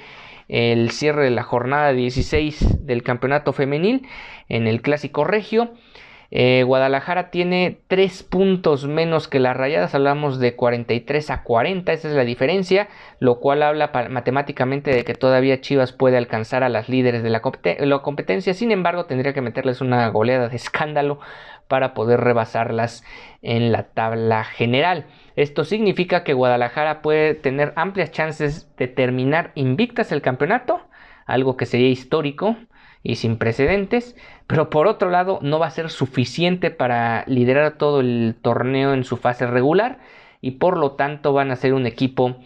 el 0.49 0.91
cierre 0.91 1.25
de 1.25 1.31
la 1.31 1.45
jornada 1.45 1.93
16 1.93 2.85
del 2.85 3.03
campeonato 3.03 3.53
femenil 3.53 4.07
en 4.49 4.67
el 4.67 4.83
clásico 4.83 5.25
regio. 5.25 5.71
Eh, 6.33 6.63
Guadalajara 6.65 7.31
tiene 7.31 7.81
3 7.89 8.23
puntos 8.23 8.87
menos 8.87 9.27
que 9.27 9.41
las 9.41 9.57
rayadas, 9.57 9.97
hablamos 9.97 10.39
de 10.39 10.55
43 10.55 11.29
a 11.31 11.43
40, 11.43 11.93
esa 11.93 12.09
es 12.09 12.15
la 12.15 12.25
diferencia, 12.25 12.89
lo 13.19 13.41
cual 13.41 13.65
habla 13.65 13.91
matemáticamente 14.11 14.93
de 14.95 15.05
que 15.05 15.15
todavía 15.15 15.61
Chivas 15.61 15.93
puede 15.93 16.17
alcanzar 16.17 16.63
a 16.63 16.69
las 16.69 16.89
líderes 16.89 17.25
de 17.25 17.31
la, 17.31 17.41
competencia, 17.41 18.55
sin 18.55 18.71
embargo 18.71 19.07
tendría 19.07 19.33
que 19.33 19.41
meterles 19.41 19.81
una 19.81 20.07
goleada 20.09 20.49
de 20.49 20.55
escándalo 20.55 21.19
para 21.71 21.95
poder 21.95 22.21
rebasarlas 22.21 23.05
en 23.43 23.71
la 23.71 23.85
tabla 23.85 24.43
general. 24.43 25.07
Esto 25.37 25.65
significa 25.65 26.25
que 26.25 26.35
Guadalajara 26.35 27.01
puede 27.01 27.35
tener 27.35 27.73
amplias 27.77 28.11
chances 28.11 28.69
de 28.77 28.89
terminar 28.89 29.53
invictas 29.55 30.11
el 30.11 30.21
campeonato, 30.21 30.81
algo 31.27 31.57
que 31.57 31.67
sería 31.67 31.89
histórico 31.89 32.57
y 33.05 33.15
sin 33.15 33.39
precedentes, 33.39 34.17
pero 34.49 34.69
por 34.69 34.89
otro 34.89 35.11
lado 35.11 35.39
no 35.43 35.61
va 35.61 35.69
a 35.69 35.71
ser 35.71 35.91
suficiente 35.91 36.73
para 36.73 37.23
liderar 37.29 37.79
todo 37.79 38.01
el 38.01 38.37
torneo 38.43 38.93
en 38.93 39.05
su 39.05 39.17
fase 39.17 39.47
regular 39.47 40.01
y 40.41 40.53
por 40.53 40.77
lo 40.77 40.97
tanto 40.97 41.33
van 41.33 41.53
a 41.53 41.57
ser 41.57 41.73
un 41.73 41.87
equipo 41.87 42.37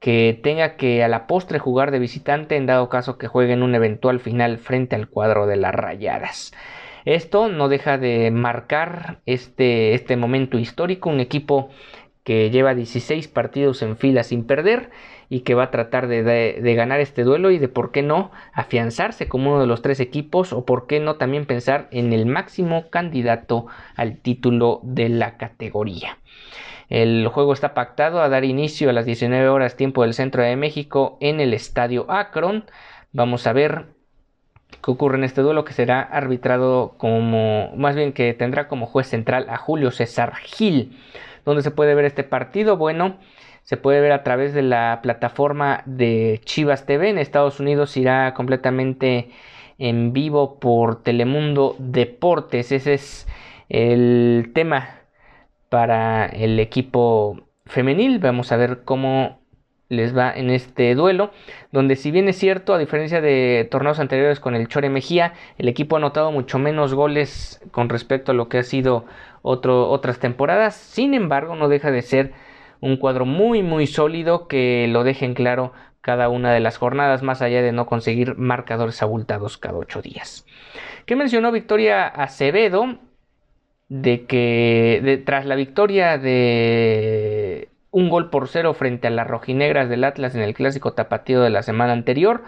que 0.00 0.38
tenga 0.42 0.76
que 0.76 1.02
a 1.02 1.08
la 1.08 1.26
postre 1.26 1.58
jugar 1.58 1.90
de 1.92 1.98
visitante 1.98 2.56
en 2.56 2.66
dado 2.66 2.90
caso 2.90 3.16
que 3.16 3.26
jueguen 3.26 3.62
un 3.62 3.74
eventual 3.74 4.20
final 4.20 4.58
frente 4.58 4.94
al 4.94 5.08
cuadro 5.08 5.46
de 5.46 5.56
las 5.56 5.74
rayadas. 5.74 6.52
Esto 7.06 7.48
no 7.48 7.68
deja 7.68 7.98
de 7.98 8.30
marcar 8.32 9.20
este, 9.26 9.94
este 9.94 10.16
momento 10.16 10.58
histórico, 10.58 11.08
un 11.08 11.20
equipo 11.20 11.70
que 12.24 12.50
lleva 12.50 12.74
16 12.74 13.28
partidos 13.28 13.80
en 13.82 13.96
fila 13.96 14.24
sin 14.24 14.44
perder 14.44 14.90
y 15.28 15.40
que 15.40 15.54
va 15.54 15.62
a 15.64 15.70
tratar 15.70 16.08
de, 16.08 16.74
ganar 16.76 16.98
este 16.98 17.22
duelo 17.22 17.52
y 17.52 17.58
de 17.58 17.68
por 17.68 17.92
qué 17.92 18.02
no 18.02 18.32
afianzarse 18.52 19.28
como 19.28 19.52
uno 19.52 19.60
de 19.60 19.68
los 19.68 19.82
tres 19.82 20.00
equipos 20.00 20.52
o 20.52 20.64
por 20.64 20.88
qué 20.88 20.98
no 20.98 21.14
también 21.14 21.46
pensar 21.46 21.86
en 21.92 22.12
el 22.12 22.26
máximo 22.26 22.90
candidato 22.90 23.66
al 23.94 24.18
título 24.18 24.80
de 24.82 25.08
la 25.08 25.36
categoría. 25.36 26.18
El 26.88 27.28
juego 27.28 27.52
está 27.52 27.74
pactado 27.74 28.20
a 28.20 28.28
dar 28.28 28.44
inicio 28.44 28.90
a 28.90 28.92
las 28.92 29.06
19 29.06 29.48
horas 29.48 29.76
tiempo 29.76 30.02
del 30.02 30.14
centro 30.14 30.42
de 30.42 30.56
México 30.56 31.18
en 31.20 31.38
el 31.38 31.54
estadio 31.54 32.10
Akron. 32.10 32.64
Vamos 33.12 33.46
a 33.46 33.52
ver 33.52 33.95
que 34.70 34.90
ocurre 34.90 35.16
en 35.18 35.24
este 35.24 35.42
duelo 35.42 35.64
que 35.64 35.72
será 35.72 36.00
arbitrado 36.00 36.94
como, 36.98 37.72
más 37.76 37.96
bien 37.96 38.12
que 38.12 38.34
tendrá 38.34 38.68
como 38.68 38.86
juez 38.86 39.08
central 39.08 39.46
a 39.48 39.56
Julio 39.56 39.90
César 39.90 40.34
Gil. 40.36 40.96
donde 41.44 41.62
se 41.62 41.70
puede 41.70 41.94
ver 41.94 42.04
este 42.04 42.24
partido? 42.24 42.76
Bueno, 42.76 43.18
se 43.62 43.76
puede 43.76 44.00
ver 44.00 44.12
a 44.12 44.22
través 44.22 44.54
de 44.54 44.62
la 44.62 45.00
plataforma 45.02 45.82
de 45.86 46.40
Chivas 46.44 46.86
TV. 46.86 47.10
En 47.10 47.18
Estados 47.18 47.60
Unidos 47.60 47.96
irá 47.96 48.34
completamente 48.34 49.30
en 49.78 50.12
vivo 50.12 50.58
por 50.60 51.02
Telemundo 51.02 51.76
Deportes. 51.78 52.72
Ese 52.72 52.94
es 52.94 53.26
el 53.68 54.52
tema 54.54 55.00
para 55.68 56.26
el 56.26 56.60
equipo 56.60 57.40
femenil. 57.64 58.18
Vamos 58.20 58.52
a 58.52 58.56
ver 58.56 58.84
cómo 58.84 59.40
les 59.88 60.16
va 60.16 60.32
en 60.32 60.50
este 60.50 60.94
duelo, 60.94 61.30
donde 61.72 61.96
si 61.96 62.10
bien 62.10 62.28
es 62.28 62.36
cierto, 62.36 62.74
a 62.74 62.78
diferencia 62.78 63.20
de 63.20 63.68
torneos 63.70 64.00
anteriores 64.00 64.40
con 64.40 64.54
el 64.54 64.68
Chore 64.68 64.90
Mejía, 64.90 65.34
el 65.58 65.68
equipo 65.68 65.96
ha 65.96 65.98
anotado 65.98 66.32
mucho 66.32 66.58
menos 66.58 66.94
goles 66.94 67.60
con 67.70 67.88
respecto 67.88 68.32
a 68.32 68.34
lo 68.34 68.48
que 68.48 68.58
ha 68.58 68.62
sido 68.62 69.04
otras 69.42 70.18
temporadas, 70.18 70.74
sin 70.74 71.14
embargo 71.14 71.54
no 71.54 71.68
deja 71.68 71.92
de 71.92 72.02
ser 72.02 72.32
un 72.80 72.96
cuadro 72.96 73.24
muy 73.26 73.62
muy 73.62 73.86
sólido 73.86 74.48
que 74.48 74.88
lo 74.88 75.04
dejen 75.04 75.34
claro 75.34 75.72
cada 76.00 76.28
una 76.28 76.52
de 76.52 76.60
las 76.60 76.78
jornadas, 76.78 77.22
más 77.22 77.42
allá 77.42 77.62
de 77.62 77.72
no 77.72 77.86
conseguir 77.86 78.36
marcadores 78.36 79.02
abultados 79.02 79.56
cada 79.58 79.78
ocho 79.78 80.02
días. 80.02 80.46
¿Qué 81.04 81.16
mencionó 81.16 81.52
Victoria 81.52 82.06
Acevedo? 82.06 82.98
De 83.88 84.26
que 84.26 85.22
tras 85.24 85.46
la 85.46 85.54
victoria 85.54 86.18
de 86.18 87.68
un 87.96 88.10
gol 88.10 88.28
por 88.28 88.46
cero 88.46 88.74
frente 88.74 89.06
a 89.06 89.10
las 89.10 89.26
rojinegras 89.26 89.88
del 89.88 90.04
Atlas 90.04 90.34
en 90.34 90.42
el 90.42 90.52
clásico 90.52 90.92
tapatío 90.92 91.40
de 91.40 91.48
la 91.48 91.62
semana 91.62 91.94
anterior. 91.94 92.44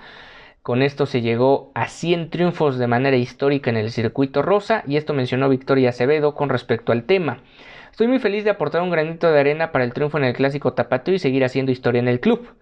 Con 0.61 0.83
esto 0.83 1.07
se 1.07 1.23
llegó 1.23 1.73
a 1.75 1.89
100 1.89 2.29
triunfos 2.29 2.77
de 2.79 2.87
manera 2.87 3.17
histórica 3.17 3.71
en 3.71 3.79
el 3.79 3.91
circuito 3.91 4.43
rosa 4.43 4.83
y 4.87 4.99
esto 4.99 5.15
mencionó 5.15 5.49
Victoria 5.49 5.89
Acevedo 5.89 6.35
con 6.35 6.51
respecto 6.51 6.93
al 6.93 7.05
tema. 7.05 7.39
Estoy 7.91 8.09
muy 8.09 8.19
feliz 8.19 8.45
de 8.45 8.51
aportar 8.51 8.83
un 8.83 8.91
granito 8.91 9.33
de 9.33 9.41
arena 9.41 9.73
para 9.73 9.85
el 9.87 9.95
triunfo 9.95 10.19
en 10.19 10.25
el 10.25 10.35
clásico 10.35 10.75
tapatío 10.75 11.15
y 11.15 11.19
seguir 11.19 11.43
haciendo 11.47 11.73
historia 11.73 12.01
en 12.01 12.09
el 12.09 12.21
club. 12.21 12.55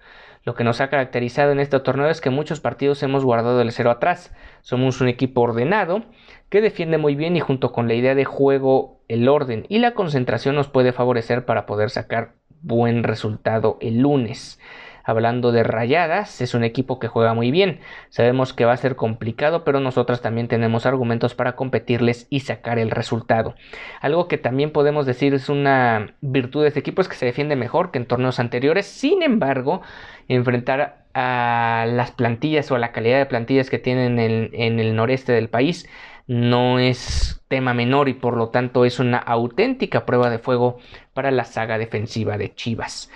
Lo 0.45 0.55
que 0.55 0.63
nos 0.63 0.81
ha 0.81 0.89
caracterizado 0.89 1.51
en 1.51 1.59
este 1.59 1.81
torneo 1.81 2.09
es 2.09 2.21
que 2.21 2.31
muchos 2.31 2.61
partidos 2.61 3.03
hemos 3.03 3.25
guardado 3.25 3.63
el 3.63 3.73
cero 3.73 3.91
atrás. 3.91 4.33
Somos 4.61 5.01
un 5.01 5.09
equipo 5.09 5.41
ordenado 5.41 6.05
que 6.51 6.61
defiende 6.61 6.99
muy 6.99 7.17
bien 7.17 7.35
y 7.35 7.41
junto 7.41 7.73
con 7.73 7.89
la 7.89 7.95
idea 7.95 8.15
de 8.15 8.25
juego, 8.25 9.01
el 9.09 9.29
orden 9.29 9.67
y 9.69 9.81
la 9.81 9.95
concentración 9.95 10.55
nos 10.55 10.69
puede 10.69 10.93
favorecer 10.93 11.45
para 11.47 11.67
poder 11.67 11.91
sacar 11.91 12.35
buen 12.67 13.05
resultado 13.05 13.79
el 13.81 14.01
lunes. 14.01 14.59
Hablando 15.09 15.53
de 15.53 15.63
Rayadas, 15.63 16.41
es 16.41 16.53
un 16.55 16.65
equipo 16.65 16.99
que 16.99 17.07
juega 17.07 17.33
muy 17.33 17.53
bien. 17.53 17.79
Sabemos 18.09 18.53
que 18.53 18.65
va 18.65 18.73
a 18.73 18.77
ser 18.77 18.97
complicado, 18.97 19.63
pero 19.63 19.79
nosotras 19.79 20.21
también 20.21 20.49
tenemos 20.49 20.85
argumentos 20.85 21.37
para 21.37 21.55
competirles 21.55 22.27
y 22.29 22.41
sacar 22.41 22.81
el 22.81 22.91
resultado. 22.91 23.55
Algo 24.01 24.27
que 24.27 24.37
también 24.37 24.73
podemos 24.73 25.07
decir 25.07 25.33
es 25.33 25.49
una 25.49 26.17
virtud 26.23 26.63
de 26.63 26.69
este 26.69 26.81
equipo 26.81 27.03
es 27.03 27.09
que 27.09 27.15
se 27.15 27.27
defiende 27.27 27.55
mejor 27.55 27.93
que 27.93 27.99
en 27.99 28.07
torneos 28.07 28.41
anteriores. 28.41 28.87
Sin 28.87 29.23
embargo, 29.23 29.81
enfrentar 30.27 31.05
a 31.15 31.87
las 31.89 32.11
plantillas 32.11 32.69
o 32.73 32.75
a 32.75 32.81
la 32.81 32.91
calidad 32.91 33.19
de 33.19 33.27
plantillas 33.27 33.71
que 33.71 33.79
tienen 33.79 34.19
en, 34.19 34.51
en 34.55 34.81
el 34.81 34.97
noreste 34.97 35.31
del 35.31 35.49
país 35.49 35.89
no 36.27 36.81
es 36.81 37.41
tema 37.47 37.75
menor 37.75 38.09
y 38.09 38.15
por 38.15 38.37
lo 38.37 38.49
tanto 38.49 38.85
es 38.85 38.99
una 38.99 39.19
auténtica 39.19 40.05
prueba 40.05 40.31
de 40.31 40.41
fuego 40.41 40.79
para 41.15 41.31
la 41.31 41.45
saga 41.45 41.79
defensiva 41.79 42.37
de 42.39 42.53
Chivas. 42.57 43.09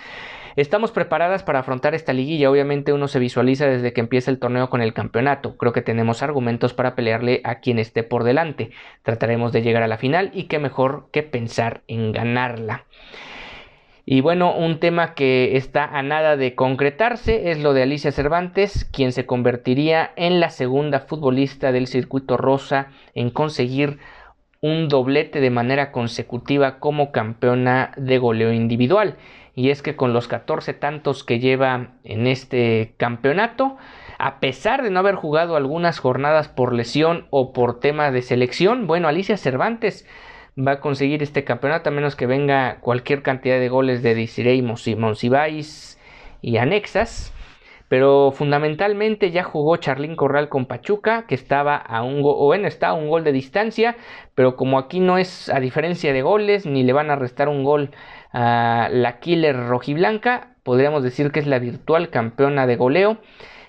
Estamos 0.55 0.91
preparadas 0.91 1.43
para 1.43 1.59
afrontar 1.59 1.95
esta 1.95 2.13
liguilla, 2.13 2.51
obviamente 2.51 2.91
uno 2.91 3.07
se 3.07 3.19
visualiza 3.19 3.67
desde 3.67 3.93
que 3.93 4.01
empieza 4.01 4.31
el 4.31 4.39
torneo 4.39 4.69
con 4.69 4.81
el 4.81 4.93
campeonato, 4.93 5.55
creo 5.57 5.71
que 5.71 5.81
tenemos 5.81 6.23
argumentos 6.23 6.73
para 6.73 6.93
pelearle 6.95 7.41
a 7.43 7.59
quien 7.59 7.79
esté 7.79 8.03
por 8.03 8.23
delante, 8.23 8.71
trataremos 9.03 9.51
de 9.51 9.61
llegar 9.61 9.83
a 9.83 9.87
la 9.87 9.97
final 9.97 10.31
y 10.33 10.43
qué 10.43 10.59
mejor 10.59 11.07
que 11.11 11.23
pensar 11.23 11.81
en 11.87 12.11
ganarla. 12.11 12.85
Y 14.05 14.19
bueno, 14.21 14.53
un 14.53 14.79
tema 14.79 15.13
que 15.13 15.55
está 15.55 15.85
a 15.85 16.01
nada 16.01 16.35
de 16.35 16.55
concretarse 16.55 17.51
es 17.51 17.59
lo 17.59 17.73
de 17.73 17.83
Alicia 17.83 18.11
Cervantes, 18.11 18.83
quien 18.91 19.11
se 19.13 19.25
convertiría 19.25 20.11
en 20.15 20.39
la 20.39 20.49
segunda 20.49 21.01
futbolista 21.01 21.71
del 21.71 21.87
circuito 21.87 22.35
rosa 22.35 22.87
en 23.13 23.29
conseguir 23.29 23.99
un 24.59 24.89
doblete 24.89 25.39
de 25.39 25.49
manera 25.49 25.91
consecutiva 25.91 26.79
como 26.79 27.11
campeona 27.11 27.91
de 27.95 28.17
goleo 28.17 28.51
individual. 28.51 29.17
Y 29.55 29.69
es 29.69 29.81
que 29.81 29.95
con 29.95 30.13
los 30.13 30.27
14 30.27 30.73
tantos 30.73 31.23
que 31.23 31.39
lleva 31.39 31.89
en 32.03 32.27
este 32.27 32.93
campeonato, 32.97 33.77
a 34.17 34.39
pesar 34.39 34.81
de 34.81 34.91
no 34.91 34.99
haber 34.99 35.15
jugado 35.15 35.55
algunas 35.55 35.99
jornadas 35.99 36.47
por 36.47 36.73
lesión 36.73 37.27
o 37.31 37.53
por 37.53 37.79
tema 37.79 38.11
de 38.11 38.21
selección, 38.21 38.87
bueno, 38.87 39.07
Alicia 39.07 39.35
Cervantes 39.37 40.07
va 40.57 40.73
a 40.73 40.79
conseguir 40.79 41.23
este 41.23 41.43
campeonato 41.43 41.89
a 41.89 41.93
menos 41.93 42.15
que 42.15 42.27
venga 42.27 42.79
cualquier 42.81 43.23
cantidad 43.23 43.59
de 43.59 43.69
goles 43.69 44.03
de 44.03 44.15
Disirey, 44.15 44.61
Monsiváis 44.61 45.99
y 46.41 46.57
anexas. 46.57 47.33
Pero 47.91 48.31
fundamentalmente 48.31 49.31
ya 49.31 49.43
jugó 49.43 49.75
Charlín 49.75 50.15
Corral 50.15 50.47
con 50.47 50.65
Pachuca, 50.65 51.25
que 51.27 51.35
estaba 51.35 51.75
a 51.75 52.03
un 52.03 52.21
gol, 52.21 52.35
o 52.37 52.45
bueno, 52.45 52.69
está 52.69 52.87
a 52.87 52.93
un 52.93 53.09
gol 53.09 53.25
de 53.25 53.33
distancia, 53.33 53.97
pero 54.33 54.55
como 54.55 54.79
aquí 54.79 55.01
no 55.01 55.17
es 55.17 55.49
a 55.49 55.59
diferencia 55.59 56.13
de 56.13 56.21
goles, 56.21 56.65
ni 56.65 56.83
le 56.83 56.93
van 56.93 57.11
a 57.11 57.17
restar 57.17 57.49
un 57.49 57.65
gol 57.65 57.91
a 58.31 58.87
la 58.89 59.19
Killer 59.19 59.67
Rojiblanca, 59.67 60.55
podríamos 60.63 61.03
decir 61.03 61.33
que 61.33 61.41
es 61.41 61.47
la 61.47 61.59
virtual 61.59 62.09
campeona 62.09 62.65
de 62.65 62.77
goleo 62.77 63.17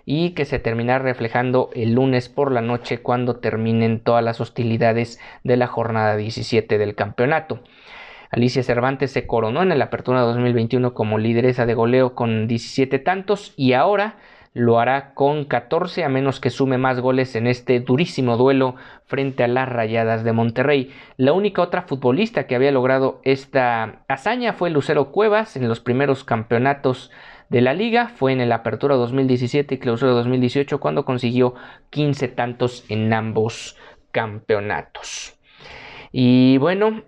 y 0.05 0.31
que 0.35 0.45
se 0.45 0.61
terminará 0.61 1.03
reflejando 1.03 1.71
el 1.75 1.95
lunes 1.95 2.29
por 2.29 2.53
la 2.53 2.61
noche 2.61 2.99
cuando 2.99 3.41
terminen 3.41 3.99
todas 3.99 4.23
las 4.23 4.41
hostilidades 4.41 5.19
de 5.43 5.57
la 5.57 5.67
jornada 5.67 6.17
17 6.17 6.79
del 6.79 6.95
campeonato. 6.95 7.59
Alicia 8.33 8.63
Cervantes 8.63 9.11
se 9.11 9.27
coronó 9.27 9.63
en 9.63 9.79
la 9.79 9.85
Apertura 9.85 10.23
2021 10.23 10.95
como 10.95 11.19
lideresa 11.19 11.67
de 11.67 11.75
goleo 11.75 12.15
con 12.15 12.49
17 12.49 12.99
tantos 12.99 13.53
y 13.59 13.75
ahora 13.75 14.17
lo 14.55 14.81
hará 14.81 15.13
con 15.13 15.45
14 15.45 16.03
a 16.03 16.09
menos 16.09 16.41
que 16.41 16.49
sume 16.49 16.79
más 16.79 16.99
goles 17.01 17.37
en 17.37 17.47
este 17.47 17.81
durísimo 17.81 18.39
duelo 18.39 18.77
frente 19.05 19.45
a 19.45 19.49
las 19.49 19.69
Rayadas 19.69 20.25
de 20.25 20.33
Monterrey. 20.33 20.91
La 21.19 21.35
única 21.35 21.61
otra 21.61 21.83
futbolista 21.83 22.47
que 22.47 22.55
había 22.55 22.73
logrado 22.73 23.21
esta 23.25 24.03
hazaña 24.09 24.55
fue 24.55 24.71
Lucero 24.71 25.13
Cuevas 25.13 25.57
en 25.57 25.69
los 25.69 25.81
primeros 25.81 26.25
campeonatos 26.25 27.11
de 27.51 27.61
la 27.61 27.75
liga 27.75 28.09
fue 28.17 28.33
en 28.33 28.41
el 28.41 28.53
Apertura 28.53 28.97
2017 28.97 29.75
y 29.75 29.79
Clausura 29.79 30.13
2018 30.13 30.81
cuando 30.81 31.05
consiguió 31.05 31.55
15 31.91 32.29
tantos 32.29 32.87
en 32.89 33.13
ambos 33.13 33.77
campeonatos. 34.11 35.39
Y 36.13 36.57
bueno, 36.59 37.03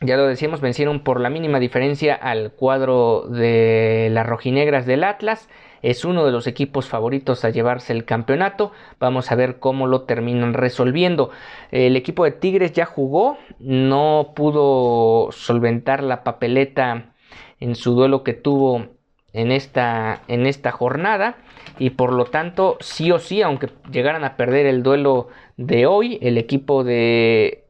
ya 0.00 0.16
lo 0.16 0.26
decíamos, 0.26 0.60
vencieron 0.60 1.00
por 1.00 1.20
la 1.20 1.28
mínima 1.28 1.60
diferencia 1.60 2.14
al 2.14 2.52
cuadro 2.52 3.26
de 3.28 4.08
las 4.10 4.26
rojinegras 4.26 4.86
del 4.86 5.04
Atlas. 5.04 5.48
Es 5.82 6.04
uno 6.04 6.24
de 6.24 6.32
los 6.32 6.46
equipos 6.46 6.88
favoritos 6.88 7.44
a 7.44 7.50
llevarse 7.50 7.92
el 7.92 8.04
campeonato. 8.04 8.72
Vamos 8.98 9.30
a 9.30 9.34
ver 9.34 9.58
cómo 9.58 9.86
lo 9.86 10.02
terminan 10.02 10.54
resolviendo. 10.54 11.30
El 11.70 11.96
equipo 11.96 12.24
de 12.24 12.32
Tigres 12.32 12.72
ya 12.72 12.86
jugó, 12.86 13.36
no 13.58 14.32
pudo 14.34 15.32
solventar 15.32 16.02
la 16.02 16.24
papeleta 16.24 17.12
en 17.60 17.74
su 17.74 17.92
duelo 17.94 18.24
que 18.24 18.32
tuvo 18.32 18.88
en 19.32 19.52
esta, 19.52 20.22
en 20.28 20.46
esta 20.46 20.72
jornada 20.72 21.36
y 21.78 21.90
por 21.90 22.12
lo 22.12 22.24
tanto 22.24 22.78
sí 22.80 23.12
o 23.12 23.18
sí, 23.18 23.42
aunque 23.42 23.68
llegaran 23.90 24.24
a 24.24 24.36
perder 24.36 24.66
el 24.66 24.82
duelo 24.82 25.28
de 25.56 25.86
hoy, 25.86 26.18
el 26.22 26.36
equipo 26.36 26.84
de, 26.84 27.64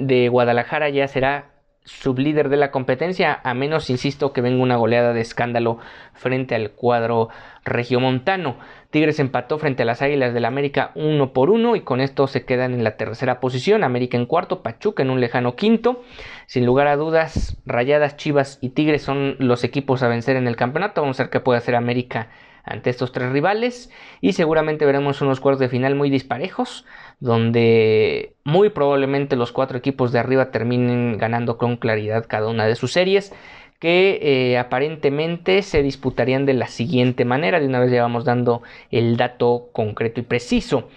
de 0.00 0.28
Guadalajara 0.28 0.88
ya 0.88 1.06
será 1.06 1.50
sublíder 1.84 2.50
de 2.50 2.56
la 2.56 2.70
competencia, 2.70 3.40
a 3.42 3.54
menos, 3.54 3.90
insisto, 3.90 4.32
que 4.32 4.40
venga 4.40 4.62
una 4.62 4.76
goleada 4.76 5.12
de 5.12 5.20
escándalo 5.20 5.78
frente 6.12 6.54
al 6.54 6.72
cuadro 6.72 7.30
regiomontano. 7.64 8.56
Tigres 8.90 9.18
empató 9.18 9.58
frente 9.58 9.82
a 9.82 9.86
las 9.86 10.02
Águilas 10.02 10.34
del 10.34 10.44
América 10.44 10.92
uno 10.94 11.32
por 11.32 11.50
uno 11.50 11.76
y 11.76 11.80
con 11.80 12.00
esto 12.00 12.26
se 12.26 12.44
quedan 12.44 12.74
en 12.74 12.84
la 12.84 12.96
tercera 12.96 13.40
posición, 13.40 13.82
América 13.82 14.16
en 14.16 14.26
cuarto, 14.26 14.62
Pachuca 14.62 15.02
en 15.02 15.10
un 15.10 15.20
lejano 15.20 15.56
quinto. 15.56 16.02
Sin 16.46 16.66
lugar 16.66 16.86
a 16.86 16.96
dudas, 16.96 17.56
Rayadas, 17.66 18.16
Chivas 18.16 18.58
y 18.60 18.70
Tigres 18.70 19.02
son 19.02 19.36
los 19.38 19.64
equipos 19.64 20.02
a 20.02 20.08
vencer 20.08 20.36
en 20.36 20.48
el 20.48 20.56
campeonato. 20.56 21.02
Vamos 21.02 21.18
a 21.18 21.24
ver 21.24 21.30
qué 21.30 21.40
puede 21.40 21.58
hacer 21.58 21.74
América 21.76 22.28
ante 22.70 22.90
estos 22.90 23.12
tres 23.12 23.30
rivales. 23.32 23.90
Y 24.20 24.32
seguramente 24.32 24.86
veremos 24.86 25.20
unos 25.20 25.40
cuartos 25.40 25.60
de 25.60 25.68
final 25.68 25.94
muy 25.94 26.10
disparejos 26.10 26.84
donde 27.18 28.34
muy 28.44 28.70
probablemente 28.70 29.36
los 29.36 29.52
cuatro 29.52 29.76
equipos 29.76 30.12
de 30.12 30.18
arriba 30.18 30.50
terminen 30.50 31.18
ganando 31.18 31.58
con 31.58 31.76
claridad 31.76 32.24
cada 32.26 32.48
una 32.48 32.66
de 32.66 32.76
sus 32.76 32.92
series 32.92 33.32
que 33.78 34.18
eh, 34.22 34.58
aparentemente 34.58 35.62
se 35.62 35.82
disputarían 35.82 36.46
de 36.46 36.54
la 36.54 36.68
siguiente 36.68 37.24
manera. 37.24 37.60
De 37.60 37.66
una 37.66 37.80
vez 37.80 37.90
ya 37.90 38.02
vamos 38.02 38.24
dando 38.24 38.62
el 38.90 39.16
dato 39.16 39.68
concreto 39.72 40.20
y 40.20 40.24
preciso. 40.24 40.88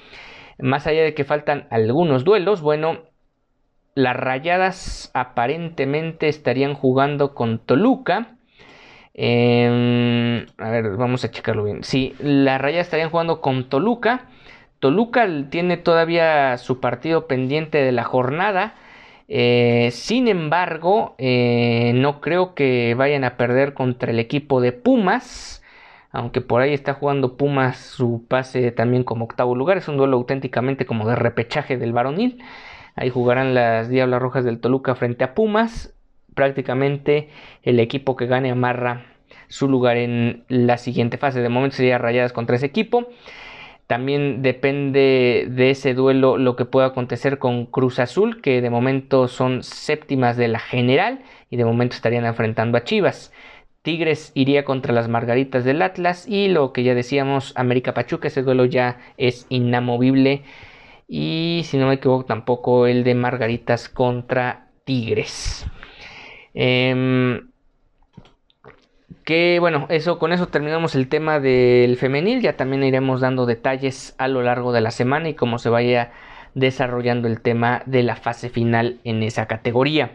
Más 0.60 0.86
allá 0.86 1.04
de 1.04 1.14
que 1.14 1.24
faltan 1.24 1.68
algunos 1.72 2.24
duelos 2.24 2.62
bueno 2.62 3.00
las 3.96 4.16
rayadas 4.16 5.12
aparentemente 5.14 6.28
estarían 6.28 6.74
jugando 6.74 7.36
con 7.36 7.60
Toluca 7.60 8.36
Em, 9.13 10.45
a 10.58 10.69
ver, 10.71 10.95
vamos 10.97 11.23
a 11.23 11.32
checarlo 11.32 11.63
bien. 11.63 11.84
Sí, 11.84 12.15
las 12.19 12.60
rayas 12.60 12.88
estarían 12.88 13.10
jugando 13.10 13.41
con 13.41 13.69
Toluca. 13.69 14.28
Toluca 14.80 15.28
tiene 15.49 15.78
todavía 15.78 16.58
su 16.58 16.80
partido 16.80 17.28
pendiente 17.28 17.78
de 17.80 17.91
la 17.91 18.04
jornada. 18.04 18.76
Eh, 19.28 19.89
sin 19.91 20.28
embargo, 20.28 21.15
eh, 21.17 21.93
no 21.95 22.21
creo 22.21 22.54
que 22.56 22.93
vayan 22.95 23.23
a 23.23 23.38
perder 23.38 23.73
contra 23.73 24.12
el 24.12 24.19
equipo 24.19 24.62
de 24.62 24.71
Pumas. 24.73 25.63
Aunque 26.12 26.41
por 26.41 26.62
ahí 26.62 26.73
está 26.73 26.93
jugando 26.93 27.38
Pumas 27.38 27.78
su 27.78 28.26
pase 28.28 28.71
también 28.71 29.04
como 29.04 29.26
octavo 29.26 29.56
lugar. 29.56 29.78
Es 29.78 29.88
un 29.88 29.97
duelo 29.97 30.17
auténticamente 30.17 30.86
como 30.86 31.08
de 31.08 31.15
repechaje 31.15 31.78
del 31.78 31.93
varonil. 31.93 32.43
Ahí 32.95 33.10
jugarán 33.10 33.54
las 33.56 33.89
Diablas 33.89 34.21
Rojas 34.21 34.45
del 34.45 34.60
Toluca 34.60 34.95
frente 34.95 35.23
a 35.23 35.34
Pumas. 35.34 35.93
Prácticamente 36.36 37.30
el 37.63 37.80
equipo 37.80 38.15
que 38.15 38.28
gane 38.28 38.52
amarra 38.52 39.06
su 39.48 39.67
lugar 39.67 39.98
en 39.98 40.43
la 40.48 40.78
siguiente 40.78 41.17
fase. 41.17 41.41
De 41.41 41.50
momento 41.50 41.76
sería 41.76 41.98
Rayadas 41.98 42.34
contra 42.34 42.56
ese 42.56 42.65
equipo. 42.65 43.08
También 43.88 44.41
depende 44.41 45.46
de 45.50 45.69
ese 45.69 45.93
duelo 45.93 46.38
lo 46.38 46.56
que 46.56 46.65
pueda 46.65 46.88
acontecer 46.88 47.38
con 47.38 47.65
Cruz 47.65 48.00
Azul, 48.00 48.41
que 48.41 48.62
de 48.62 48.69
momento 48.69 49.28
son 49.28 49.62
séptimas 49.62 50.38
de 50.38 50.48
la 50.48 50.60
general 50.60 51.19
y 51.50 51.58
de 51.58 51.65
momento 51.65 51.96
estarían 51.96 52.26
enfrentando 52.26 52.78
a 52.78 52.84
Chivas. 52.84 53.32
Tigres 53.84 54.32
iría 54.34 54.63
contra 54.63 54.93
las 54.93 55.10
Margaritas 55.10 55.65
del 55.65 55.82
Atlas 55.82 56.26
y 56.28 56.48
lo 56.48 56.72
que 56.72 56.84
ya 56.84 56.96
decíamos, 56.96 57.52
América 57.58 57.93
Pachuca, 57.93 58.30
ese 58.30 58.41
duelo 58.41 58.63
ya 58.65 59.00
es 59.17 59.46
inamovible. 59.50 60.43
Y 61.08 61.63
si 61.65 61.78
no 61.78 61.88
me 61.88 61.96
equivoco, 61.96 62.24
tampoco 62.24 62.88
el 62.88 63.04
de 63.04 63.13
Margaritas 63.13 63.89
contra 63.89 64.69
Tigres. 64.86 65.67
Em, 66.54 67.50
que 69.24 69.58
bueno, 69.60 69.88
eso 69.89 70.20
con 70.20 70.34
eso 70.34 70.48
terminamos 70.48 70.96
el 70.96 71.08
tema 71.08 71.39
del 71.39 71.98
femenil, 71.98 72.42
ya 72.42 72.58
también 72.58 72.84
iremos 72.84 73.22
dando 73.22 73.46
detalles 73.46 74.16
a 74.18 74.28
lo 74.28 74.42
largo 74.44 74.74
de 74.74 74.82
la 74.82 74.92
semana 74.92 75.30
y 75.30 75.34
cómo 75.34 75.60
se 75.60 75.70
vaya 75.70 76.12
desarrollando 76.56 77.28
el 77.28 77.42
tema 77.42 77.84
de 77.86 78.04
la 78.04 78.16
fase 78.16 78.50
final 78.50 79.00
en 79.04 79.24
esa 79.24 79.48
categoría. 79.48 80.12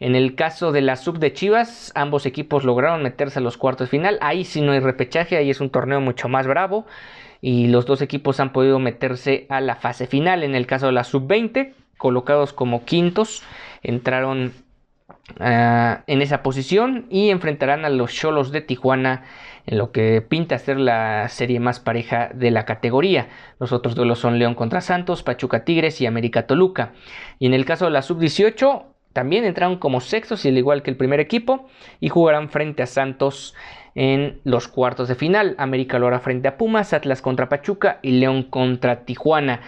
En 0.00 0.16
el 0.16 0.34
caso 0.34 0.72
de 0.72 0.80
la 0.80 0.96
sub 0.96 1.18
de 1.18 1.32
Chivas, 1.32 1.92
ambos 1.94 2.26
equipos 2.26 2.64
lograron 2.64 3.04
meterse 3.04 3.38
a 3.38 3.42
los 3.42 3.56
cuartos 3.56 3.86
de 3.86 3.90
final. 3.90 4.18
Ahí 4.20 4.44
sí 4.44 4.60
no 4.60 4.72
hay 4.72 4.80
repechaje, 4.80 5.36
ahí 5.36 5.48
es 5.48 5.60
un 5.60 5.70
torneo 5.70 6.00
mucho 6.00 6.28
más 6.28 6.46
bravo. 6.46 6.86
Y 7.40 7.68
los 7.68 7.86
dos 7.86 8.02
equipos 8.02 8.40
han 8.40 8.52
podido 8.52 8.80
meterse 8.80 9.46
a 9.48 9.60
la 9.60 9.76
fase 9.76 10.08
final. 10.08 10.42
En 10.42 10.56
el 10.56 10.66
caso 10.66 10.86
de 10.86 10.92
la 10.92 11.04
sub 11.04 11.28
20, 11.28 11.74
colocados 11.98 12.52
como 12.52 12.84
quintos, 12.84 13.44
entraron 13.84 14.52
Ah, 15.40 16.04
en 16.06 16.22
esa 16.22 16.42
posición 16.42 17.06
y 17.10 17.30
enfrentarán 17.30 17.84
a 17.84 17.90
los 17.90 18.12
Cholos 18.12 18.52
de 18.52 18.60
Tijuana 18.60 19.24
en 19.66 19.78
lo 19.78 19.92
que 19.92 20.20
pinta 20.20 20.58
ser 20.58 20.78
la 20.78 21.28
serie 21.28 21.60
más 21.60 21.80
pareja 21.80 22.30
de 22.34 22.50
la 22.50 22.64
categoría. 22.64 23.28
Los 23.58 23.72
otros 23.72 23.94
duelos 23.94 24.18
son 24.18 24.38
León 24.38 24.54
contra 24.54 24.80
Santos, 24.80 25.22
Pachuca 25.22 25.64
Tigres 25.64 26.00
y 26.00 26.06
América 26.06 26.46
Toluca. 26.46 26.92
Y 27.38 27.46
en 27.46 27.54
el 27.54 27.64
caso 27.64 27.84
de 27.84 27.92
la 27.92 28.02
sub-18 28.02 28.84
también 29.12 29.44
entraron 29.44 29.76
como 29.76 30.00
sextos 30.00 30.44
y 30.44 30.48
al 30.48 30.58
igual 30.58 30.82
que 30.82 30.90
el 30.90 30.96
primer 30.96 31.20
equipo 31.20 31.68
y 32.00 32.08
jugarán 32.08 32.48
frente 32.48 32.82
a 32.82 32.86
Santos 32.86 33.54
en 33.94 34.40
los 34.44 34.68
cuartos 34.68 35.08
de 35.08 35.14
final. 35.14 35.54
América 35.58 35.98
lo 35.98 36.06
hará 36.08 36.20
frente 36.20 36.48
a 36.48 36.56
Pumas, 36.56 36.92
Atlas 36.92 37.22
contra 37.22 37.48
Pachuca 37.48 38.00
y 38.02 38.12
León 38.12 38.44
contra 38.44 39.04
Tijuana. 39.04 39.60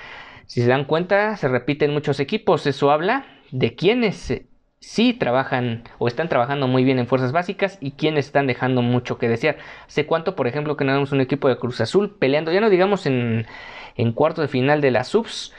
Si 0.47 0.61
se 0.61 0.69
dan 0.69 0.85
cuenta, 0.85 1.37
se 1.37 1.49
repiten 1.49 1.93
muchos 1.93 2.21
equipos. 2.21 2.67
Eso 2.67 2.91
habla 2.91 3.27
de 3.51 3.75
quiénes 3.75 4.45
sí 4.85 5.15
trabajan 5.15 5.83
o 5.99 6.09
están 6.09 6.29
trabajando 6.29 6.69
muy 6.69 6.85
bien 6.85 6.99
en 6.99 7.07
fuerzas 7.07 7.33
básicas 7.33 7.79
y 7.81 7.93
quienes 7.93 8.27
están 8.27 8.47
dejando 8.47 8.83
mucho 8.83 9.19
que 9.19 9.29
desear. 9.29 9.57
Sé 9.87 10.07
cuánto, 10.07 10.37
por 10.37 10.47
ejemplo, 10.47 10.77
que 10.77 10.85
no 10.85 10.93
vemos 10.93 11.13
un 11.13 11.21
equipo 11.21 11.49
de 11.49 11.57
Cruz 11.57 11.81
Azul 11.81 12.15
peleando, 12.19 12.53
ya 12.53 12.61
no 12.61 12.71
digamos 12.71 13.07
en, 13.07 13.47
en 13.97 14.13
cuarto 14.13 14.43
de 14.43 14.49
final 14.49 14.81
de 14.81 14.91
las 14.91 15.09
subs, 15.09 15.53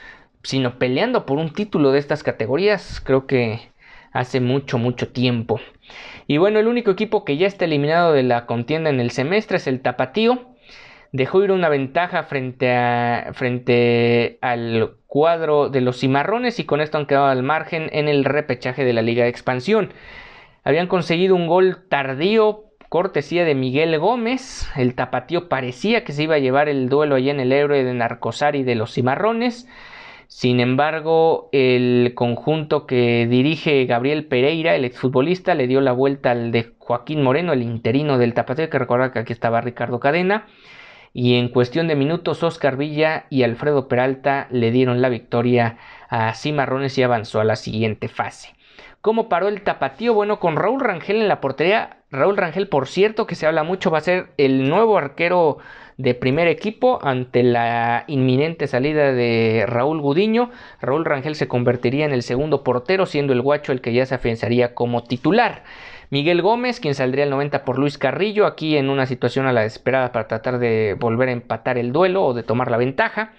sino 0.43 0.77
peleando 0.77 1.25
por 1.25 1.39
un 1.39 1.51
título 1.51 1.91
de 1.91 1.99
estas 1.99 2.23
categorías, 2.23 3.01
creo 3.01 3.25
que 3.25 3.71
hace 4.13 4.39
mucho, 4.39 4.77
mucho 4.77 5.09
tiempo. 5.09 5.59
Y 6.27 6.37
bueno, 6.37 6.59
el 6.59 6.67
único 6.67 6.91
equipo 6.91 7.25
que 7.25 7.37
ya 7.37 7.47
está 7.47 7.65
eliminado 7.65 8.13
de 8.13 8.23
la 8.23 8.45
contienda 8.45 8.89
en 8.89 8.99
el 8.99 9.11
semestre 9.11 9.57
es 9.57 9.67
el 9.67 9.81
Tapatío 9.81 10.54
dejó 11.15 11.43
ir 11.43 11.51
una 11.51 11.69
ventaja 11.69 12.23
frente, 12.23 12.71
a, 12.73 13.31
frente 13.33 14.37
al 14.41 14.95
cuadro 15.07 15.69
de 15.69 15.79
los 15.79 15.99
cimarrones 15.99 16.59
y 16.59 16.65
con 16.65 16.81
esto 16.81 16.97
han 16.97 17.05
quedado 17.05 17.27
al 17.27 17.41
margen 17.41 17.89
en 17.93 18.09
el 18.09 18.25
repechaje 18.25 18.83
de 18.83 18.91
la 18.91 19.01
Liga 19.01 19.23
de 19.23 19.29
Expansión. 19.29 19.93
Habían 20.65 20.87
conseguido 20.87 21.35
un 21.35 21.47
gol 21.47 21.85
tardío, 21.89 22.65
cortesía 22.89 23.45
de 23.45 23.55
Miguel 23.55 23.97
Gómez. 23.97 24.69
El 24.75 24.93
tapatío 24.93 25.47
parecía 25.47 26.03
que 26.03 26.11
se 26.11 26.23
iba 26.23 26.35
a 26.35 26.39
llevar 26.39 26.67
el 26.67 26.89
duelo 26.89 27.15
allá 27.15 27.31
en 27.31 27.39
el 27.39 27.53
héroe 27.53 27.85
de 27.85 27.93
Narcosari 27.93 28.63
de 28.63 28.75
los 28.75 28.93
cimarrones. 28.93 29.69
Sin 30.27 30.59
embargo, 30.59 31.47
el 31.53 32.11
conjunto 32.13 32.85
que 32.87 33.25
dirige 33.29 33.85
Gabriel 33.85 34.25
Pereira, 34.25 34.75
el 34.75 34.83
exfutbolista, 34.83 35.53
le 35.55 35.67
dio 35.67 35.79
la 35.79 35.93
vuelta 35.93 36.31
al 36.31 36.51
de 36.51 36.73
Joaquín 36.79 37.21
Moreno, 37.21 37.53
el 37.53 37.61
interino 37.61 38.17
del 38.17 38.33
tapatío, 38.33 38.69
que 38.69 38.79
recuerda 38.79 39.13
que 39.13 39.19
aquí 39.19 39.31
estaba 39.31 39.61
Ricardo 39.61 39.99
Cadena 40.01 40.47
y 41.17 41.35
en 41.35 41.47
cuestión 41.47 41.87
de 41.87 41.95
minutos 41.95 42.43
Oscar 42.43 42.75
Villa 42.75 43.25
y 43.29 43.43
Alfredo 43.43 43.87
Peralta 43.87 44.47
le 44.51 44.69
dieron 44.69 45.01
la 45.01 45.07
victoria 45.07 45.77
a 46.09 46.33
Cimarrones 46.33 46.97
y 46.97 47.03
avanzó 47.03 47.39
a 47.39 47.45
la 47.45 47.55
siguiente 47.55 48.09
fase. 48.09 48.53
¿Cómo 48.99 49.29
paró 49.29 49.47
el 49.47 49.61
tapatío? 49.61 50.13
Bueno, 50.13 50.41
con 50.41 50.57
Raúl 50.57 50.81
Rangel 50.81 51.21
en 51.21 51.29
la 51.29 51.39
portería. 51.39 51.99
Raúl 52.11 52.35
Rangel, 52.35 52.67
por 52.67 52.87
cierto, 52.87 53.27
que 53.27 53.35
se 53.35 53.47
habla 53.47 53.63
mucho, 53.63 53.91
va 53.91 53.99
a 53.99 54.01
ser 54.01 54.31
el 54.35 54.67
nuevo 54.67 54.97
arquero 54.97 55.59
de 55.97 56.15
primer 56.15 56.49
equipo 56.49 56.99
ante 57.01 57.43
la 57.43 58.03
inminente 58.07 58.67
salida 58.67 59.13
de 59.13 59.63
Raúl 59.67 60.01
Gudiño. 60.01 60.51
Raúl 60.81 61.05
Rangel 61.05 61.35
se 61.35 61.47
convertiría 61.47 62.05
en 62.05 62.11
el 62.11 62.23
segundo 62.23 62.61
portero, 62.61 63.05
siendo 63.05 63.31
el 63.31 63.41
guacho 63.41 63.71
el 63.71 63.79
que 63.79 63.93
ya 63.93 64.05
se 64.05 64.15
afianzaría 64.15 64.73
como 64.73 65.05
titular. 65.05 65.63
Miguel 66.09 66.41
Gómez, 66.41 66.79
quien 66.79 66.95
saldría 66.95 67.23
el 67.23 67.29
90 67.29 67.65
por 67.65 67.79
Luis 67.79 67.97
Carrillo, 67.97 68.45
aquí 68.45 68.77
en 68.77 68.89
una 68.89 69.05
situación 69.05 69.47
a 69.47 69.53
la 69.53 69.61
desesperada 69.61 70.11
para 70.11 70.27
tratar 70.27 70.59
de 70.59 70.95
volver 70.99 71.29
a 71.29 71.33
empatar 71.33 71.77
el 71.77 71.91
duelo 71.91 72.23
o 72.25 72.33
de 72.33 72.43
tomar 72.43 72.69
la 72.69 72.77
ventaja. 72.77 73.33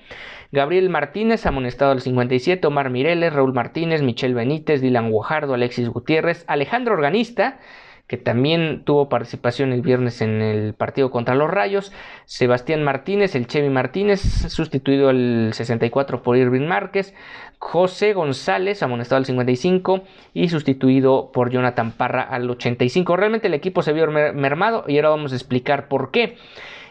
Gabriel 0.53 0.91
Martínez, 0.91 1.47
amonestado 1.47 1.93
al 1.93 2.01
57, 2.01 2.67
Omar 2.67 2.91
Mireles, 2.91 3.33
Raúl 3.33 3.53
Martínez, 3.53 4.03
Michel 4.03 4.35
Benítez, 4.35 4.81
Dylan 4.81 5.11
Guajardo, 5.11 5.55
Alexis 5.55 5.89
Gutiérrez, 5.89 6.45
Alejandro 6.49 6.95
Organista, 6.95 7.59
que 8.07 8.17
también 8.17 8.83
tuvo 8.85 9.09
participación 9.09 9.73
el 9.73 9.83
viernes 9.83 10.23
en 10.23 10.41
el 10.41 10.75
partido 10.75 11.11
contra 11.11 11.35
los 11.35 11.51
Rayos, 11.51 11.93
Sebastián 12.25 12.85
Martínez, 12.85 13.35
el 13.35 13.47
Chevy 13.47 13.69
Martínez, 13.69 14.21
sustituido 14.21 15.09
al 15.09 15.51
64 15.53 16.23
por 16.23 16.37
Irving 16.37 16.67
Márquez, 16.67 17.15
José 17.59 18.13
González, 18.13 18.83
amonestado 18.83 19.19
al 19.19 19.27
55 19.27 20.03
y 20.35 20.49
sustituido 20.49 21.33
por 21.33 21.51
Jonathan 21.51 21.93
Parra 21.93 22.23
al 22.23 22.49
85. 22.49 23.17
Realmente 23.17 23.49
el 23.49 23.55
equipo 23.55 23.83
se 23.83 23.93
vio 23.93 24.07
mermado 24.09 24.85
y 24.87 24.97
ahora 24.97 25.11
vamos 25.11 25.33
a 25.33 25.37
explicar 25.37 25.89
por 25.89 26.11
qué. 26.11 26.37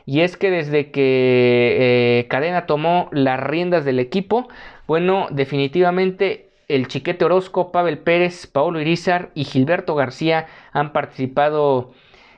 Y 0.06 0.21
es 0.21 0.38
que 0.38 0.51
desde 0.51 0.91
que 0.91 1.78
eh, 2.19 2.28
Cadena 2.28 2.65
tomó 2.65 3.10
las 3.12 3.39
riendas 3.39 3.86
del 3.86 3.99
equipo, 3.99 4.47
bueno, 4.86 5.28
definitivamente 5.32 6.44
el 6.67 6.88
Chiquete 6.88 7.25
Orozco, 7.25 7.71
Pavel 7.71 7.99
Pérez, 7.99 8.47
Paulo 8.47 8.80
Irizar 8.80 9.30
y 9.36 9.43
Gilberto 9.43 9.95
García 9.95 10.47
han 10.71 10.93
participado 10.93 11.93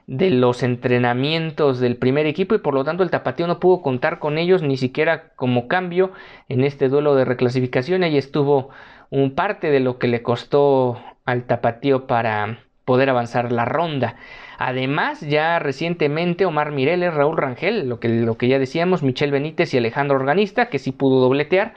de 0.08 0.30
los 0.30 0.64
entrenamientos 0.64 1.80
del 1.80 1.98
primer 1.98 2.26
equipo 2.26 2.56
y 2.56 2.60
por 2.60 2.74
lo 2.74 2.86
tanto 2.86 3.04
el 3.04 3.10
Tapatío 3.10 3.46
no 3.46 3.60
pudo 3.60 3.82
contar 3.82 4.20
con 4.20 4.38
ellos 4.38 4.64
ni 4.64 4.78
siquiera 4.78 5.34
como 5.36 5.68
cambio 5.68 6.12
en 6.48 6.64
este 6.64 6.88
duelo 6.88 7.16
de 7.16 7.26
reclasificación. 7.26 8.04
Ahí 8.04 8.18
estuvo 8.18 8.70
un 9.10 9.36
parte 9.36 9.70
de 9.70 9.82
lo 9.82 10.00
que 10.00 10.08
le 10.08 10.24
costó 10.24 11.02
al 11.26 11.44
Tapatío 11.44 12.08
para 12.08 12.60
poder 12.86 13.10
avanzar 13.10 13.52
la 13.52 13.66
ronda. 13.66 14.16
Además, 14.58 15.20
ya 15.20 15.60
recientemente 15.60 16.46
Omar 16.46 16.72
Mireles, 16.72 17.14
Raúl 17.14 17.38
Rangel, 17.38 17.90
lo 17.90 18.00
que, 18.00 18.08
lo 18.08 18.38
que 18.38 18.48
ya 18.48 18.60
decíamos, 18.60 19.04
Michel 19.04 19.32
Benítez 19.32 19.74
y 19.74 19.78
Alejandro 19.78 20.16
Organista, 20.16 20.70
que 20.70 20.80
sí 20.80 20.94
pudo 20.94 21.20
dobletear, 21.20 21.74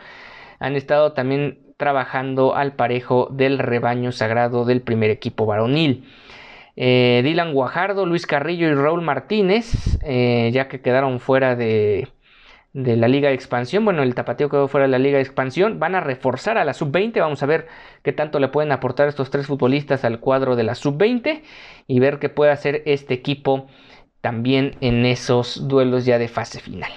han 0.61 0.77
estado 0.77 1.13
también 1.13 1.70
trabajando 1.81 2.55
al 2.55 2.75
parejo 2.75 3.29
del 3.33 3.59
rebaño 3.59 4.13
sagrado 4.13 4.67
del 4.67 4.83
primer 4.83 5.11
equipo 5.11 5.47
varonil. 5.47 6.05
Eh, 6.77 7.23
Dylan 7.25 7.55
Guajardo, 7.55 8.05
Luis 8.05 8.27
Carrillo 8.27 8.69
y 8.69 8.75
Raúl 8.75 9.01
Martínez, 9.01 9.99
eh, 10.05 10.51
ya 10.53 10.69
que 10.69 10.83
quedaron 10.83 11.19
fuera 11.19 11.57
de, 11.57 12.09
la 12.75 13.09
Liga 13.09 13.31
de 13.31 13.35
Expansión. 13.35 13.87
Bueno, 13.87 14.03
el 14.03 14.15
Tapateo 14.15 14.51
quedó 14.51 14.69
fuera 14.69 14.87
de 14.87 14.91
la 14.91 14.99
Liga 14.99 15.17
de 15.17 15.23
Expansión. 15.23 15.81
Van 15.81 15.95
a 15.95 16.01
reforzar 16.01 16.59
a 16.59 16.65
la 16.67 16.75
Sub-20. 16.75 17.19
Vamos 17.19 17.43
a 17.43 17.47
ver 17.47 17.67
qué 18.03 18.13
tanto 18.13 18.39
le 18.41 18.49
pueden 18.49 18.73
aportar 18.73 19.09
estos 19.09 19.31
tres 19.31 19.47
futbolistas 19.47 20.05
al 20.05 20.21
cuadro 20.21 20.57
de 20.57 20.65
la 20.65 20.75
Sub-20 20.75 21.43
y 21.87 21.99
ver 21.99 22.19
qué 22.19 22.29
puede 22.29 22.53
hacer 22.53 22.83
este 22.85 23.15
equipo 23.15 23.69
también 24.21 24.77
en 24.83 25.07
esos 25.07 25.67
duelos 25.67 26.05
ya 26.05 26.19
de 26.19 26.29
fase 26.29 26.61
final. 26.61 26.93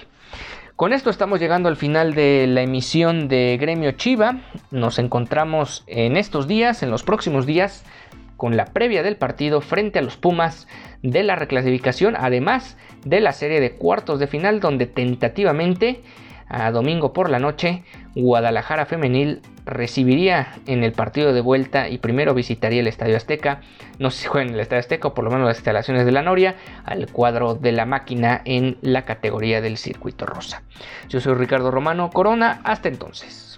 Con 0.76 0.92
esto 0.92 1.12
estamos 1.12 1.40
llegando 1.40 1.70
al 1.70 1.78
final 1.78 2.16
de 2.16 2.48
la 2.48 2.64
emisión 2.64 3.28
de 3.28 3.58
Gremio 3.62 3.92
Chiva. 3.92 4.42
Nos 4.72 4.98
encontramos 4.98 5.84
en 5.86 6.18
estos 6.18 6.48
días, 6.48 6.82
en 6.82 6.90
los 6.90 7.04
próximos 7.04 7.46
días 7.46 7.86
con 8.38 8.58
la 8.58 8.66
previa 8.66 9.04
del 9.04 9.16
partido 9.16 9.62
frente 9.62 10.00
a 10.00 10.02
los 10.02 10.18
Pumas 10.18 10.68
de 11.04 11.22
la 11.22 11.36
reclasificación, 11.36 12.16
además 12.18 12.76
de 13.06 13.22
la 13.22 13.34
serie 13.34 13.60
de 13.60 13.74
cuartos 13.76 14.20
de 14.20 14.26
final 14.26 14.60
donde 14.60 14.88
tentativamente 14.88 16.02
a 16.48 16.72
domingo 16.72 17.14
por 17.14 17.30
la 17.30 17.40
noche, 17.40 17.84
Guadalajara 18.16 18.86
Femenil 18.86 19.42
recibiría 19.66 20.56
en 20.68 20.84
el 20.84 20.92
partido 20.92 21.34
de 21.34 21.42
vuelta 21.42 21.90
y 21.90 21.98
primero 21.98 22.34
visitaría 22.34 22.82
el 22.82 22.88
Estadio 22.88 23.18
Azteca, 23.18 23.62
no 24.00 24.12
sé 24.12 24.24
si 24.24 24.28
juega 24.28 24.48
en 24.48 24.54
el 24.54 24.60
Estadio 24.60 24.82
Azteca 24.82 25.08
o 25.08 25.14
por 25.14 25.24
lo 25.24 25.32
menos 25.32 25.48
las 25.48 25.58
instalaciones 25.58 26.06
de 26.06 26.12
la 26.12 26.22
Noria, 26.22 26.56
al 26.86 27.10
cuadro 27.12 27.56
de 27.56 27.72
la 27.72 27.86
máquina 27.86 28.42
en 28.46 28.78
la 28.82 29.06
categoría 29.06 29.62
del 29.62 29.78
circuito 29.78 30.26
rosa. 30.26 30.64
Yo 31.10 31.20
soy 31.22 31.36
Ricardo 31.36 31.72
Romano 31.72 32.10
Corona, 32.10 32.62
hasta 32.64 32.90
entonces. 32.90 33.53